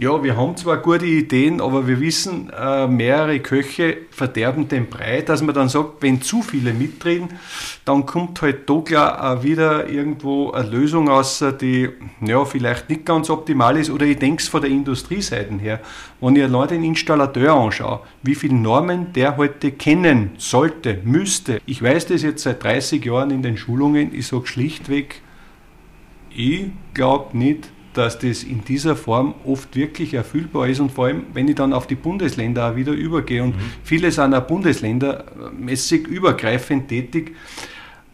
ja, 0.00 0.22
wir 0.22 0.36
haben 0.36 0.56
zwar 0.56 0.76
gute 0.76 1.06
Ideen, 1.06 1.60
aber 1.60 1.88
wir 1.88 1.98
wissen, 1.98 2.50
äh, 2.50 2.86
mehrere 2.86 3.40
Köche 3.40 3.96
verderben 4.12 4.68
den 4.68 4.86
Brei, 4.86 5.22
dass 5.22 5.42
man 5.42 5.56
dann 5.56 5.68
sagt, 5.68 6.00
wenn 6.02 6.22
zu 6.22 6.40
viele 6.40 6.72
mitreden, 6.72 7.30
dann 7.84 8.06
kommt 8.06 8.40
halt 8.40 8.70
da 8.70 8.80
klar 8.80 9.42
wieder 9.42 9.88
irgendwo 9.88 10.52
eine 10.52 10.70
Lösung 10.70 11.08
raus, 11.08 11.44
die 11.60 11.88
ja, 12.20 12.44
vielleicht 12.44 12.88
nicht 12.88 13.06
ganz 13.06 13.28
optimal 13.28 13.76
ist. 13.76 13.90
Oder 13.90 14.06
ich 14.06 14.18
denke 14.18 14.40
es 14.40 14.48
von 14.48 14.60
der 14.60 14.70
Industrieseite 14.70 15.54
her. 15.54 15.80
Wenn 16.20 16.36
ich 16.36 16.44
allein 16.44 16.68
den 16.68 16.84
Installateur 16.84 17.54
anschaue, 17.54 18.00
wie 18.22 18.36
viele 18.36 18.54
Normen 18.54 19.12
der 19.14 19.36
heute 19.36 19.72
kennen 19.72 20.30
sollte, 20.38 21.00
müsste. 21.02 21.60
Ich 21.66 21.82
weiß 21.82 22.06
das 22.06 22.22
jetzt 22.22 22.44
seit 22.44 22.62
30 22.62 23.04
Jahren 23.04 23.32
in 23.32 23.42
den 23.42 23.56
Schulungen, 23.56 24.14
ich 24.14 24.28
sage 24.28 24.46
schlichtweg, 24.46 25.22
ich 26.30 26.66
glaube 26.94 27.36
nicht, 27.36 27.68
dass 27.98 28.18
das 28.18 28.44
in 28.44 28.64
dieser 28.64 28.94
Form 28.94 29.34
oft 29.44 29.74
wirklich 29.74 30.14
erfüllbar 30.14 30.68
ist 30.68 30.78
und 30.78 30.92
vor 30.92 31.06
allem, 31.06 31.24
wenn 31.34 31.48
ich 31.48 31.56
dann 31.56 31.72
auf 31.72 31.86
die 31.88 31.96
Bundesländer 31.96 32.70
auch 32.70 32.76
wieder 32.76 32.92
übergehe 32.92 33.42
und 33.42 33.56
mhm. 33.56 33.72
viele 33.82 34.12
sind 34.12 34.34
auch 34.34 34.42
bundesländermäßig 34.42 36.06
übergreifend 36.06 36.88
tätig, 36.88 37.34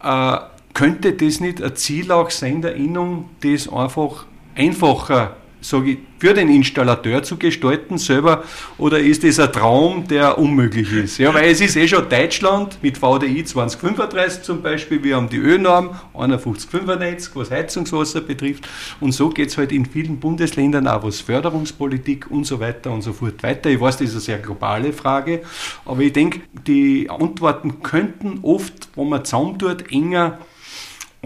äh, 0.03 0.37
könnte 0.73 1.13
das 1.13 1.39
nicht 1.39 1.61
ein 1.61 1.75
Ziel 1.75 2.11
auch 2.11 2.31
sein 2.31 2.61
der 2.61 2.75
Innung, 2.75 3.29
das 3.41 3.71
einfach 3.71 4.25
einfacher 4.55 5.35
sage 5.67 5.91
ich, 5.91 5.97
für 6.19 6.33
den 6.33 6.49
Installateur 6.49 7.23
zu 7.23 7.37
gestalten 7.37 7.97
selber 7.97 8.43
oder 8.77 8.99
ist 8.99 9.23
das 9.23 9.39
ein 9.39 9.51
Traum, 9.51 10.07
der 10.07 10.37
unmöglich 10.37 10.91
ist? 10.91 11.17
Ja, 11.17 11.33
weil 11.33 11.49
es 11.51 11.61
ist 11.61 11.75
eh 11.75 11.87
schon 11.87 12.07
Deutschland 12.09 12.77
mit 12.81 12.97
VDI 12.97 13.43
2035 13.43 14.43
zum 14.43 14.61
Beispiel, 14.61 15.03
wir 15.03 15.15
haben 15.15 15.29
die 15.29 15.37
Ölnorm 15.37 15.91
5195, 16.13 17.35
was 17.35 17.51
Heizungswasser 17.51 18.21
betrifft 18.21 18.67
und 18.99 19.11
so 19.11 19.29
geht 19.29 19.49
es 19.49 19.57
halt 19.57 19.71
in 19.71 19.85
vielen 19.85 20.19
Bundesländern 20.19 20.87
auch 20.87 21.03
was 21.03 21.21
Förderungspolitik 21.21 22.29
und 22.31 22.45
so 22.45 22.59
weiter 22.59 22.91
und 22.91 23.01
so 23.01 23.13
fort 23.13 23.43
weiter. 23.43 23.69
Ich 23.69 23.79
weiß, 23.79 23.97
das 23.97 24.07
ist 24.07 24.13
eine 24.13 24.21
sehr 24.21 24.37
globale 24.39 24.93
Frage, 24.93 25.41
aber 25.85 26.01
ich 26.01 26.13
denke, 26.13 26.41
die 26.67 27.09
Antworten 27.09 27.81
könnten 27.81 28.39
oft, 28.41 28.89
wenn 28.95 29.09
man 29.09 29.25
zusammentut, 29.25 29.91
enger 29.91 30.39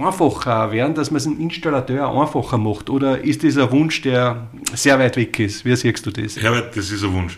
einfacher 0.05 0.71
werden, 0.71 0.93
dass 0.93 1.11
man 1.11 1.17
es 1.17 1.27
einem 1.27 1.39
Installateur 1.39 2.09
einfacher 2.09 2.57
macht? 2.57 2.89
Oder 2.89 3.23
ist 3.23 3.43
das 3.43 3.57
ein 3.57 3.71
Wunsch, 3.71 4.01
der 4.01 4.47
sehr 4.73 4.99
weit 4.99 5.15
weg 5.15 5.39
ist? 5.39 5.65
Wie 5.65 5.75
siehst 5.75 6.05
du 6.05 6.11
das? 6.11 6.37
Herbert, 6.37 6.75
das 6.75 6.91
ist 6.91 7.03
ein 7.03 7.13
Wunsch. 7.13 7.37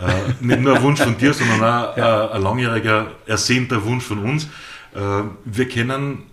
Äh, 0.00 0.44
nicht 0.44 0.60
nur 0.60 0.76
ein 0.76 0.82
Wunsch 0.82 1.00
von 1.00 1.16
dir, 1.16 1.32
sondern 1.32 1.62
auch 1.62 1.96
ja. 1.96 2.30
ein 2.30 2.42
langjähriger, 2.42 3.12
ersehnter 3.26 3.84
Wunsch 3.84 4.04
von 4.04 4.18
uns. 4.18 4.44
Äh, 4.94 5.22
wir 5.44 5.68
können 5.68 6.24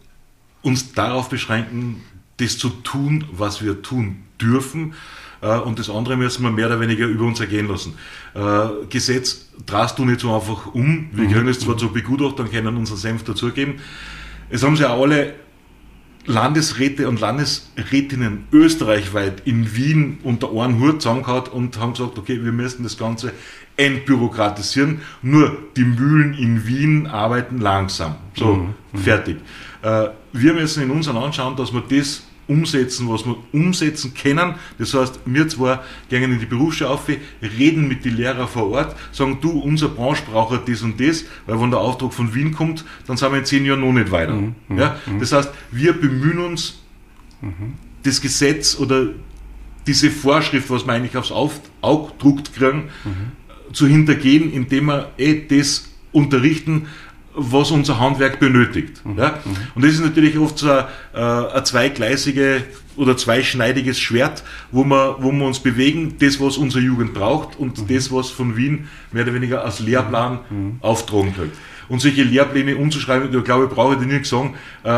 uns 0.61 0.93
darauf 0.93 1.29
beschränken, 1.29 2.01
das 2.37 2.57
zu 2.57 2.69
tun, 2.69 3.25
was 3.31 3.63
wir 3.63 3.81
tun 3.81 4.23
dürfen. 4.41 4.93
Äh, 5.41 5.59
und 5.59 5.79
das 5.79 5.89
andere 5.89 6.17
müssen 6.17 6.43
wir 6.43 6.51
mehr 6.51 6.67
oder 6.67 6.79
weniger 6.79 7.05
über 7.05 7.25
uns 7.25 7.39
ergehen 7.39 7.67
lassen. 7.67 7.95
Äh, 8.33 8.85
Gesetz 8.89 9.49
drast 9.65 9.99
du 9.99 10.05
nicht 10.05 10.21
so 10.21 10.33
einfach 10.33 10.73
um. 10.73 11.09
Wir 11.11 11.27
mhm. 11.27 11.33
können 11.33 11.47
es 11.49 11.59
zwar 11.59 11.77
zu 11.77 11.91
begutachten, 11.91 12.49
können 12.49 12.77
unseren 12.77 12.97
Senf 12.97 13.23
dazugeben. 13.23 13.75
Es 14.49 14.63
haben 14.63 14.75
sich 14.75 14.85
ja 14.85 14.93
alle 14.93 15.35
Landesräte 16.25 17.09
und 17.09 17.19
Landesrätinnen 17.19 18.45
österreichweit 18.51 19.41
in 19.45 19.75
Wien 19.75 20.19
unter 20.23 20.51
einen 20.51 20.79
Hut 20.79 21.01
zusammengehauen 21.01 21.47
und 21.47 21.79
haben 21.79 21.93
gesagt, 21.93 22.17
okay, 22.17 22.43
wir 22.43 22.51
müssen 22.51 22.83
das 22.83 22.97
Ganze 22.97 23.33
entbürokratisieren. 23.77 25.01
Nur 25.21 25.57
die 25.75 25.83
Mühlen 25.83 26.33
in 26.33 26.65
Wien 26.65 27.07
arbeiten 27.07 27.59
langsam. 27.59 28.15
So, 28.35 28.55
mhm. 28.55 28.73
mhm. 28.93 28.97
fertig. 28.97 29.37
Äh, 29.81 30.09
wir 30.31 30.53
müssen 30.53 30.83
in 30.83 30.91
uns 30.91 31.07
anschauen, 31.07 31.55
dass 31.55 31.73
wir 31.73 31.81
das 31.81 32.23
umsetzen, 32.47 33.09
was 33.09 33.25
wir 33.25 33.37
umsetzen 33.51 34.13
können. 34.13 34.55
Das 34.77 34.93
heißt, 34.93 35.19
wir 35.25 35.47
zwar 35.47 35.83
gehen 36.09 36.31
in 36.31 36.39
die 36.39 36.45
Berufsschule 36.45 36.89
auf, 36.89 37.07
reden 37.41 37.87
mit 37.87 38.05
den 38.05 38.17
Lehrern 38.17 38.47
vor 38.47 38.71
Ort, 38.71 38.95
sagen, 39.11 39.37
du, 39.41 39.51
unsere 39.51 39.91
Branche 39.91 40.23
braucht 40.29 40.67
das 40.67 40.81
und 40.81 40.99
das, 40.99 41.25
weil 41.45 41.59
wenn 41.59 41.71
der 41.71 41.79
Auftrag 41.79 42.13
von 42.13 42.33
Wien 42.33 42.53
kommt, 42.53 42.85
dann 43.07 43.17
sind 43.17 43.31
wir 43.31 43.39
in 43.39 43.45
zehn 43.45 43.65
Jahren 43.65 43.81
noch 43.81 43.93
nicht 43.93 44.11
weiter. 44.11 44.33
Mhm, 44.33 44.55
mhm 44.67 44.77
ja? 44.77 44.97
Mhm. 45.05 45.19
Das 45.19 45.31
heißt, 45.31 45.51
wir 45.71 45.93
bemühen 45.93 46.39
uns, 46.39 46.81
mhm. 47.41 47.73
das 48.03 48.21
Gesetz 48.21 48.77
oder 48.77 49.07
diese 49.87 50.11
Vorschrift, 50.11 50.69
was 50.69 50.85
wir 50.85 50.93
eigentlich 50.93 51.15
aufs 51.17 51.31
Auge 51.31 52.11
druckt 52.19 52.53
kriegen, 52.53 52.89
mhm. 53.03 53.73
zu 53.73 53.87
hintergehen, 53.87 54.51
indem 54.51 54.85
wir 54.85 55.11
eh 55.17 55.45
das 55.47 55.89
unterrichten, 56.11 56.87
was 57.35 57.71
unser 57.71 57.99
Handwerk 57.99 58.39
benötigt. 58.39 59.03
Mhm. 59.05 59.17
Ja? 59.17 59.39
Und 59.75 59.83
das 59.83 59.93
ist 59.93 60.03
natürlich 60.03 60.37
oft 60.37 60.59
so 60.59 60.69
ein, 60.71 60.85
äh, 61.13 61.19
ein 61.19 61.65
zweigleisige 61.65 62.63
oder 62.95 63.17
zweischneidiges 63.17 63.99
Schwert, 63.99 64.43
wo 64.71 64.83
wir, 64.83 65.17
wo 65.19 65.31
wir 65.31 65.45
uns 65.45 65.59
bewegen, 65.59 66.15
das, 66.19 66.39
was 66.39 66.57
unsere 66.57 66.83
Jugend 66.83 67.13
braucht 67.13 67.57
und 67.57 67.77
mhm. 67.79 67.93
das, 67.93 68.11
was 68.11 68.29
von 68.29 68.55
Wien 68.55 68.87
mehr 69.11 69.23
oder 69.23 69.33
weniger 69.33 69.63
als 69.65 69.79
Lehrplan 69.79 70.39
mhm. 70.49 70.77
auftragen 70.81 71.33
kriegt. 71.35 71.57
Und 71.89 71.99
solche 71.99 72.23
Lehrpläne 72.23 72.77
umzuschreiben, 72.77 73.35
ich 73.35 73.43
glaube, 73.43 73.65
ich 73.65 73.71
brauche 73.71 73.97
dir 73.97 74.05
nicht 74.05 74.25
sagen, 74.25 74.55
äh, 74.83 74.89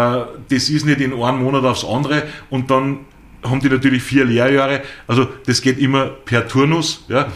das 0.50 0.70
ist 0.70 0.86
nicht 0.86 1.00
in 1.02 1.14
einem 1.14 1.44
Monat 1.44 1.64
aufs 1.64 1.86
andere 1.86 2.24
und 2.50 2.70
dann 2.70 3.00
haben 3.44 3.60
die 3.60 3.70
natürlich 3.70 4.04
vier 4.04 4.26
Lehrjahre. 4.26 4.82
Also 5.08 5.28
das 5.46 5.62
geht 5.62 5.78
immer 5.78 6.06
per 6.06 6.48
Turnus. 6.48 7.06
Ja. 7.08 7.28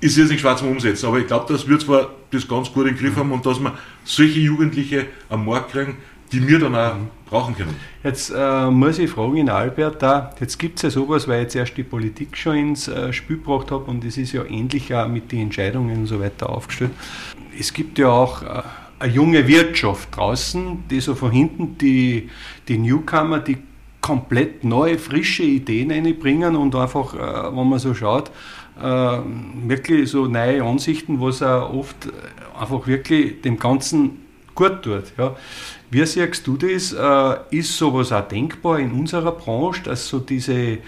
Ist 0.00 0.16
jetzt 0.16 0.30
nicht 0.30 0.40
schwarz 0.40 0.60
zum 0.60 0.68
Umsetzen, 0.68 1.06
aber 1.06 1.18
ich 1.18 1.26
glaube, 1.26 1.52
dass 1.52 1.68
wir 1.68 1.78
zwar 1.78 2.10
das 2.30 2.46
ganz 2.46 2.72
gut 2.72 2.86
im 2.86 2.96
Griff 2.96 3.16
haben 3.16 3.32
und 3.32 3.44
dass 3.44 3.58
wir 3.58 3.76
solche 4.04 4.38
Jugendliche 4.38 5.06
am 5.28 5.44
Markt 5.44 5.72
kriegen, 5.72 5.96
die 6.30 6.46
wir 6.46 6.58
dann 6.58 6.74
auch 6.74 6.94
brauchen 7.28 7.56
können. 7.56 7.74
Jetzt 8.04 8.32
äh, 8.34 8.70
muss 8.70 8.98
ich 8.98 9.10
fragen 9.10 9.36
in 9.36 9.48
Albert, 9.48 10.02
da, 10.02 10.30
jetzt 10.40 10.58
gibt 10.58 10.76
es 10.76 10.82
ja 10.82 10.90
sowas, 10.90 11.26
weil 11.26 11.38
ich 11.38 11.42
jetzt 11.44 11.56
erst 11.56 11.76
die 11.76 11.82
Politik 11.82 12.36
schon 12.36 12.56
ins 12.56 12.88
äh, 12.88 13.12
Spiel 13.12 13.38
gebracht 13.38 13.70
habe 13.70 13.84
und 13.84 14.04
es 14.04 14.16
ist 14.16 14.32
ja 14.32 14.44
ähnlich 14.44 14.94
auch 14.94 15.08
mit 15.08 15.32
den 15.32 15.40
Entscheidungen 15.42 15.98
und 15.98 16.06
so 16.06 16.20
weiter 16.20 16.48
aufgestellt. 16.48 16.92
Es 17.58 17.72
gibt 17.72 17.98
ja 17.98 18.08
auch 18.08 18.42
äh, 18.42 18.62
eine 18.98 19.12
junge 19.12 19.46
Wirtschaft 19.46 20.16
draußen, 20.16 20.84
die 20.90 21.00
so 21.00 21.14
von 21.14 21.30
hinten 21.30 21.76
die, 21.78 22.30
die 22.68 22.78
Newcomer, 22.78 23.40
die 23.40 23.58
komplett 24.00 24.64
neue, 24.64 24.98
frische 24.98 25.42
Ideen 25.42 25.92
einbringen 25.92 26.56
und 26.56 26.74
einfach, 26.74 27.14
äh, 27.14 27.56
wenn 27.56 27.68
man 27.68 27.78
so 27.78 27.94
schaut, 27.94 28.30
wirklich 28.80 30.10
so 30.10 30.26
neue 30.26 30.62
Ansichten, 30.62 31.20
was 31.20 31.42
auch 31.42 31.72
oft 31.72 31.96
einfach 32.58 32.86
wirklich 32.86 33.40
dem 33.42 33.58
Ganzen 33.58 34.26
gut 34.54 34.82
tut. 34.82 35.04
Ja. 35.16 35.36
Wie 35.90 36.04
siehst 36.04 36.46
du 36.46 36.56
das? 36.56 36.92
Äh, 36.92 37.56
ist 37.56 37.76
sowas 37.76 38.12
auch 38.12 38.26
denkbar 38.28 38.78
in 38.78 38.92
unserer 38.92 39.32
Branche, 39.32 39.82
dass 39.84 40.08
so 40.08 40.18
diese 40.18 40.78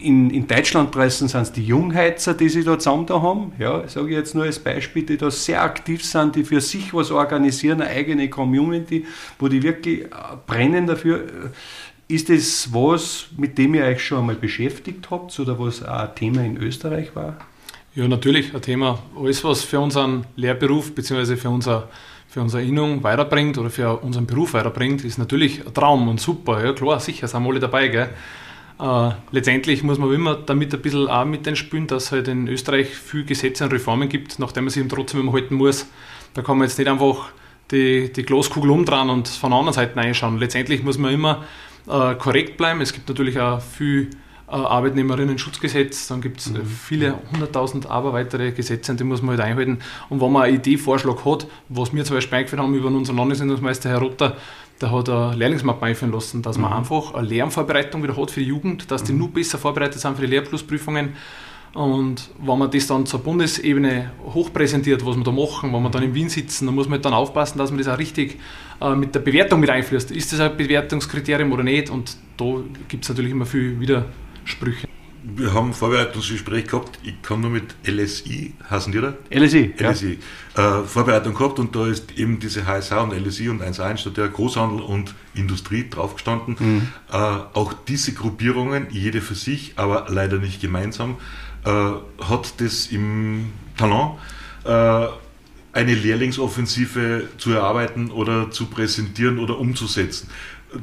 in, 0.00 0.30
in 0.30 0.46
Deutschland 0.46 0.92
pressen 0.92 1.28
sind 1.28 1.42
es 1.42 1.52
die 1.52 1.64
Jungheizer, 1.64 2.34
die 2.34 2.48
sich 2.48 2.64
da 2.64 2.78
zusammen 2.78 3.06
da 3.06 3.20
haben. 3.20 3.52
Ja, 3.58 3.86
sage 3.88 4.10
ich 4.10 4.14
jetzt 4.14 4.34
nur 4.34 4.44
als 4.44 4.58
Beispiel, 4.58 5.02
die 5.02 5.16
da 5.16 5.30
sehr 5.30 5.62
aktiv 5.62 6.04
sind, 6.04 6.36
die 6.36 6.44
für 6.44 6.60
sich 6.60 6.94
was 6.94 7.10
organisieren, 7.10 7.82
eine 7.82 7.90
eigene 7.90 8.30
Community, 8.30 9.06
wo 9.38 9.48
die 9.48 9.62
wirklich 9.62 10.02
äh, 10.02 10.08
brennen 10.46 10.86
dafür. 10.86 11.24
Ist 12.10 12.30
das 12.30 12.72
was, 12.72 13.26
mit 13.36 13.58
dem 13.58 13.74
ihr 13.74 13.84
euch 13.84 14.02
schon 14.02 14.20
einmal 14.20 14.36
beschäftigt 14.36 15.10
habt 15.10 15.38
oder 15.38 15.58
was 15.58 15.82
auch 15.82 16.08
ein 16.08 16.14
Thema 16.14 16.42
in 16.42 16.56
Österreich 16.56 17.14
war? 17.14 17.36
Ja, 17.94 18.08
natürlich 18.08 18.54
ein 18.54 18.62
Thema. 18.62 18.98
Alles, 19.14 19.44
was 19.44 19.62
für 19.62 19.78
unseren 19.78 20.24
Lehrberuf 20.34 20.94
bzw. 20.94 21.36
für 21.36 21.50
unser 21.50 21.88
für 22.28 22.42
unsere 22.42 22.62
Innung 22.62 23.02
weiterbringt 23.02 23.56
oder 23.56 23.70
für 23.70 23.96
unseren 23.96 24.26
Beruf 24.26 24.52
weiterbringt, 24.52 25.02
ist 25.02 25.18
natürlich 25.18 25.66
ein 25.66 25.72
Traum 25.72 26.08
und 26.08 26.20
super. 26.20 26.62
Ja, 26.64 26.72
klar, 26.74 27.00
sicher 27.00 27.26
sind 27.26 27.42
wir 27.42 27.50
alle 27.50 27.60
dabei. 27.60 27.88
Gell? 27.88 28.10
Äh, 28.78 29.10
letztendlich 29.30 29.82
muss 29.82 29.98
man 29.98 30.12
immer 30.12 30.34
damit 30.34 30.74
ein 30.74 30.80
bisschen 30.80 31.08
auch 31.08 31.24
mit 31.24 31.48
einspülen, 31.48 31.86
dass 31.86 32.04
es 32.04 32.12
halt 32.12 32.28
in 32.28 32.46
Österreich 32.46 32.88
viele 32.88 33.24
Gesetze 33.24 33.64
und 33.64 33.72
Reformen 33.72 34.08
gibt, 34.08 34.38
nachdem 34.38 34.64
man 34.64 34.70
sich 34.70 34.86
trotzdem 34.88 35.20
immer 35.20 35.32
halten 35.32 35.54
muss. 35.56 35.86
Da 36.34 36.42
kann 36.42 36.58
man 36.58 36.68
jetzt 36.68 36.78
nicht 36.78 36.88
einfach 36.88 37.30
die, 37.70 38.12
die 38.12 38.22
Glaskugel 38.22 38.70
umdrehen 38.70 39.10
und 39.10 39.28
von 39.28 39.50
der 39.50 39.58
anderen 39.58 39.74
Seite 39.74 39.96
reinschauen. 39.96 40.38
Letztendlich 40.38 40.82
muss 40.82 40.98
man 40.98 41.12
immer 41.12 41.44
äh, 41.88 42.14
korrekt 42.14 42.56
bleiben. 42.56 42.80
Es 42.80 42.92
gibt 42.92 43.08
natürlich 43.08 43.38
auch 43.40 43.60
viel 43.60 44.10
äh, 44.48 44.52
Arbeitnehmerinnen-Schutzgesetz, 44.52 46.08
dann 46.08 46.20
gibt 46.20 46.40
es 46.40 46.50
mhm. 46.50 46.64
viele 46.64 47.18
hunderttausend 47.32 47.90
aber 47.90 48.12
weitere 48.12 48.52
Gesetze, 48.52 48.94
die 48.94 49.04
muss 49.04 49.20
man 49.20 49.36
halt 49.36 49.40
einhalten. 49.40 49.78
Und 50.08 50.20
wenn 50.20 50.32
man 50.32 50.44
eine 50.44 50.56
Idee, 50.56 50.78
Vorschlag 50.78 51.24
hat, 51.24 51.46
was 51.68 51.92
wir 51.92 52.04
zum 52.04 52.16
Beispiel 52.16 52.38
eingeführt 52.38 52.62
haben 52.62 52.74
über 52.74 52.88
unseren 52.88 53.16
Landesentwicklungsmeister 53.16 53.90
Herr 53.90 53.98
Rotter, 53.98 54.36
der 54.80 54.92
hat 54.92 55.08
eine 55.08 55.34
Lehrlingsmappe 55.34 55.84
einführen 55.84 56.12
lassen, 56.12 56.40
dass 56.42 56.56
man 56.56 56.70
mhm. 56.70 56.78
einfach 56.78 57.14
eine 57.14 57.26
Lernvorbereitung 57.26 58.02
wieder 58.02 58.16
hat 58.16 58.30
für 58.30 58.40
die 58.40 58.46
Jugend, 58.46 58.90
dass 58.90 59.04
die 59.04 59.12
mhm. 59.12 59.18
nur 59.18 59.30
besser 59.32 59.58
vorbereitet 59.58 60.00
sind 60.00 60.14
für 60.16 60.22
die 60.22 60.28
Lehrplusprüfungen. 60.28 61.14
Und 61.74 62.30
wenn 62.40 62.58
man 62.58 62.70
das 62.70 62.86
dann 62.86 63.06
zur 63.06 63.20
Bundesebene 63.20 64.10
hochpräsentiert, 64.24 65.04
was 65.04 65.16
wir 65.16 65.24
da 65.24 65.30
machen, 65.30 65.72
wenn 65.72 65.82
wir 65.82 65.90
dann 65.90 66.02
in 66.02 66.14
Wien 66.14 66.28
sitzen, 66.28 66.66
dann 66.66 66.74
muss 66.74 66.86
man 66.86 66.94
halt 66.94 67.04
dann 67.04 67.12
aufpassen, 67.14 67.58
dass 67.58 67.70
man 67.70 67.78
das 67.78 67.88
auch 67.88 67.98
richtig 67.98 68.38
äh, 68.80 68.94
mit 68.94 69.14
der 69.14 69.20
Bewertung 69.20 69.60
mit 69.60 69.70
einfließt. 69.70 70.10
Ist 70.10 70.32
das 70.32 70.40
ein 70.40 70.56
Bewertungskriterium 70.56 71.52
oder 71.52 71.62
nicht? 71.62 71.90
Und 71.90 72.16
da 72.36 72.44
gibt 72.88 73.04
es 73.04 73.08
natürlich 73.10 73.32
immer 73.32 73.46
viel 73.46 73.78
wieder 73.80 74.06
Sprüche. 74.44 74.88
Wir 75.36 75.52
haben 75.52 75.70
ein 75.70 75.74
Vorbereitungsgespräch 75.74 76.68
gehabt, 76.68 76.98
ich 77.02 77.20
kann 77.22 77.40
nur 77.40 77.50
mit 77.50 77.74
LSI, 77.86 78.54
heißen 78.70 78.92
die 78.92 79.00
da? 79.00 79.14
LSI, 79.30 79.74
LSI. 79.78 80.18
Ja. 80.56 80.80
Äh, 80.80 80.84
Vorbereitung 80.84 81.34
gehabt 81.34 81.58
und 81.58 81.74
da 81.76 81.86
ist 81.86 82.16
eben 82.16 82.38
diese 82.38 82.66
HSH 82.66 82.92
und 82.92 83.12
LSI 83.12 83.48
und 83.50 83.62
1.1 83.62 83.98
statt 83.98 84.16
der 84.16 84.28
Großhandel 84.28 84.80
und 84.80 85.14
Industrie 85.34 85.90
draufgestanden. 85.90 86.56
Mhm. 86.58 86.88
Äh, 87.12 87.16
auch 87.16 87.74
diese 87.86 88.14
Gruppierungen, 88.14 88.86
jede 88.90 89.20
für 89.20 89.34
sich, 89.34 89.72
aber 89.76 90.06
leider 90.08 90.38
nicht 90.38 90.62
gemeinsam, 90.62 91.16
äh, 91.68 92.24
hat 92.24 92.60
das 92.60 92.86
im 92.86 93.52
Talent 93.76 94.12
äh, 94.64 95.06
eine 95.72 95.94
Lehrlingsoffensive 95.94 97.28
zu 97.36 97.52
erarbeiten 97.52 98.10
oder 98.10 98.50
zu 98.50 98.66
präsentieren 98.66 99.38
oder 99.38 99.58
umzusetzen. 99.58 100.30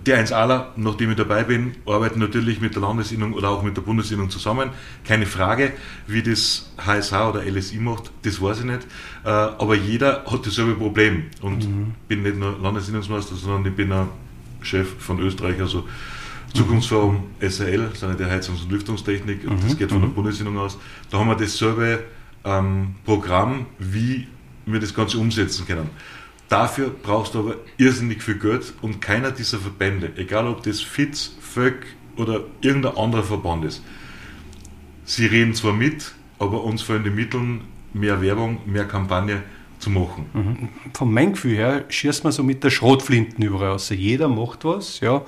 Der 0.06 0.18
1 0.18 0.32
Aler, 0.32 0.74
nachdem 0.78 1.12
ich 1.12 1.18
dabei 1.18 1.44
bin, 1.44 1.76
arbeitet 1.86 2.18
natürlich 2.18 2.60
mit 2.60 2.74
der 2.74 2.82
Landesinnung 2.82 3.34
oder 3.34 3.50
auch 3.50 3.62
mit 3.62 3.78
der 3.78 3.82
Bundesinnung 3.82 4.30
zusammen. 4.32 4.72
Keine 5.04 5.28
Frage, 5.28 5.74
wie 6.08 6.24
das 6.24 6.72
HSH 6.78 7.30
oder 7.30 7.44
LSI 7.44 7.78
macht, 7.78 8.12
das 8.24 8.42
weiß 8.42 8.60
ich 8.60 8.66
nicht. 8.66 8.88
Äh, 9.24 9.30
aber 9.30 9.76
jeder 9.76 10.26
hat 10.26 10.46
dasselbe 10.46 10.74
Problem. 10.76 11.26
Und 11.42 11.68
mhm. 11.68 11.94
bin 12.08 12.24
nicht 12.24 12.38
nur 12.38 12.58
Landesinnungsmeister, 12.60 13.36
sondern 13.36 13.66
ich 13.72 13.76
bin 13.76 13.92
auch 13.92 14.08
Chef 14.62 14.88
von 14.98 15.20
Österreich, 15.20 15.60
also 15.60 15.88
Zukunftsforum 16.56 17.24
SRL, 17.40 17.92
Sanitär, 17.96 18.28
Heizungs- 18.28 18.64
und 18.64 18.72
Lüftungstechnik. 18.72 19.48
Und 19.48 19.64
das 19.64 19.74
mhm. 19.74 19.78
geht 19.78 19.92
von 19.92 20.02
der 20.02 20.10
mhm. 20.10 20.16
Bundesinnung 20.16 20.58
aus. 20.58 20.78
Da 21.10 21.20
haben 21.20 21.28
wir 21.28 21.36
dasselbe 21.36 22.04
ähm, 22.44 22.96
Programm, 23.06 23.66
wie 23.78 24.28
wir 24.66 24.80
das 24.80 24.94
Ganze 24.94 25.18
umsetzen 25.18 25.68
können. 25.68 25.90
Dafür 26.48 26.92
brauchst 27.02 27.34
du 27.34 27.40
aber 27.40 27.56
irrsinnig 27.78 28.22
viel 28.22 28.38
Geld 28.38 28.74
und 28.82 29.02
keiner 29.02 29.32
dieser 29.32 29.58
Verbände, 29.58 30.12
egal 30.16 30.48
ob 30.48 30.64
das 30.64 30.80
FITZ, 30.80 31.38
VÖG 31.42 31.86
oder 32.18 32.42
irgendein 32.62 32.96
anderer 32.98 33.24
Verband 33.24 33.66
ist, 33.66 33.84
sie 35.06 35.26
reden 35.26 35.56
zwar 35.56 35.74
mit, 35.74 36.14
aber 36.38 36.64
uns 36.64 36.84
fehlen 36.84 37.04
die 37.04 37.10
Mittel, 37.10 37.62
mehr 37.94 38.22
Werbung, 38.22 38.60
mehr 38.66 38.86
Kampagne 38.86 39.42
zu 39.86 39.92
machen. 39.92 40.26
Mhm. 40.34 40.70
Von 40.94 41.14
meinem 41.14 41.34
Gefühl 41.34 41.58
her 41.58 41.86
schießt 41.88 42.24
man 42.24 42.34
so 42.34 42.44
mit 42.44 42.64
der 42.64 42.72
Schrotflinten 42.72 43.44
überall 43.44 43.74
raus. 43.74 43.90
Jeder 43.90 44.28
macht 44.28 44.66
was, 44.66 45.00
ja, 45.00 45.24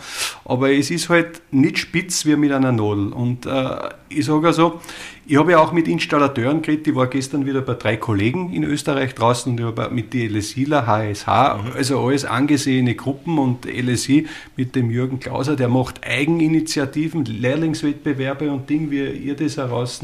aber 0.46 0.72
es 0.72 0.90
ist 0.90 1.10
halt 1.10 1.42
nicht 1.52 1.78
spitz 1.78 2.26
wie 2.26 2.36
mit 2.36 2.52
einer 2.52 2.72
Nadel. 2.72 3.14
Und 3.14 3.46
äh, 3.46 3.90
ich 4.10 4.26
sage 4.26 4.48
also, 4.48 4.82
ich 5.30 5.36
habe 5.36 5.52
ja 5.52 5.60
auch 5.60 5.74
mit 5.74 5.90
Installateuren 5.90 6.62
geredet, 6.62 6.88
ich 6.88 6.96
war 6.96 7.08
gestern 7.08 7.46
wieder 7.46 7.62
bei 7.62 7.74
drei 7.74 7.98
Kollegen 7.98 8.54
in 8.54 8.64
Österreich 8.64 9.14
draußen 9.14 9.52
und 9.52 9.60
ich 9.60 9.66
habe 9.66 9.90
mit 9.94 10.14
die 10.14 10.26
LSIler, 10.28 10.88
HSH, 10.88 11.28
also 11.76 12.00
alles 12.00 12.24
angesehene 12.24 12.96
Gruppen 12.96 13.38
und 13.38 13.66
LSI 13.66 14.26
mit 14.56 14.76
dem 14.76 14.90
Jürgen 14.90 15.20
Klauser, 15.20 15.58
der 15.58 15.68
macht 15.68 16.08
Eigeninitiativen, 16.08 17.26
Lehrlingswettbewerbe 17.26 18.50
und 18.50 18.70
Ding, 18.70 18.90
wie 18.90 19.06
ihr 19.06 19.36
das 19.36 19.58
heraus 19.58 20.00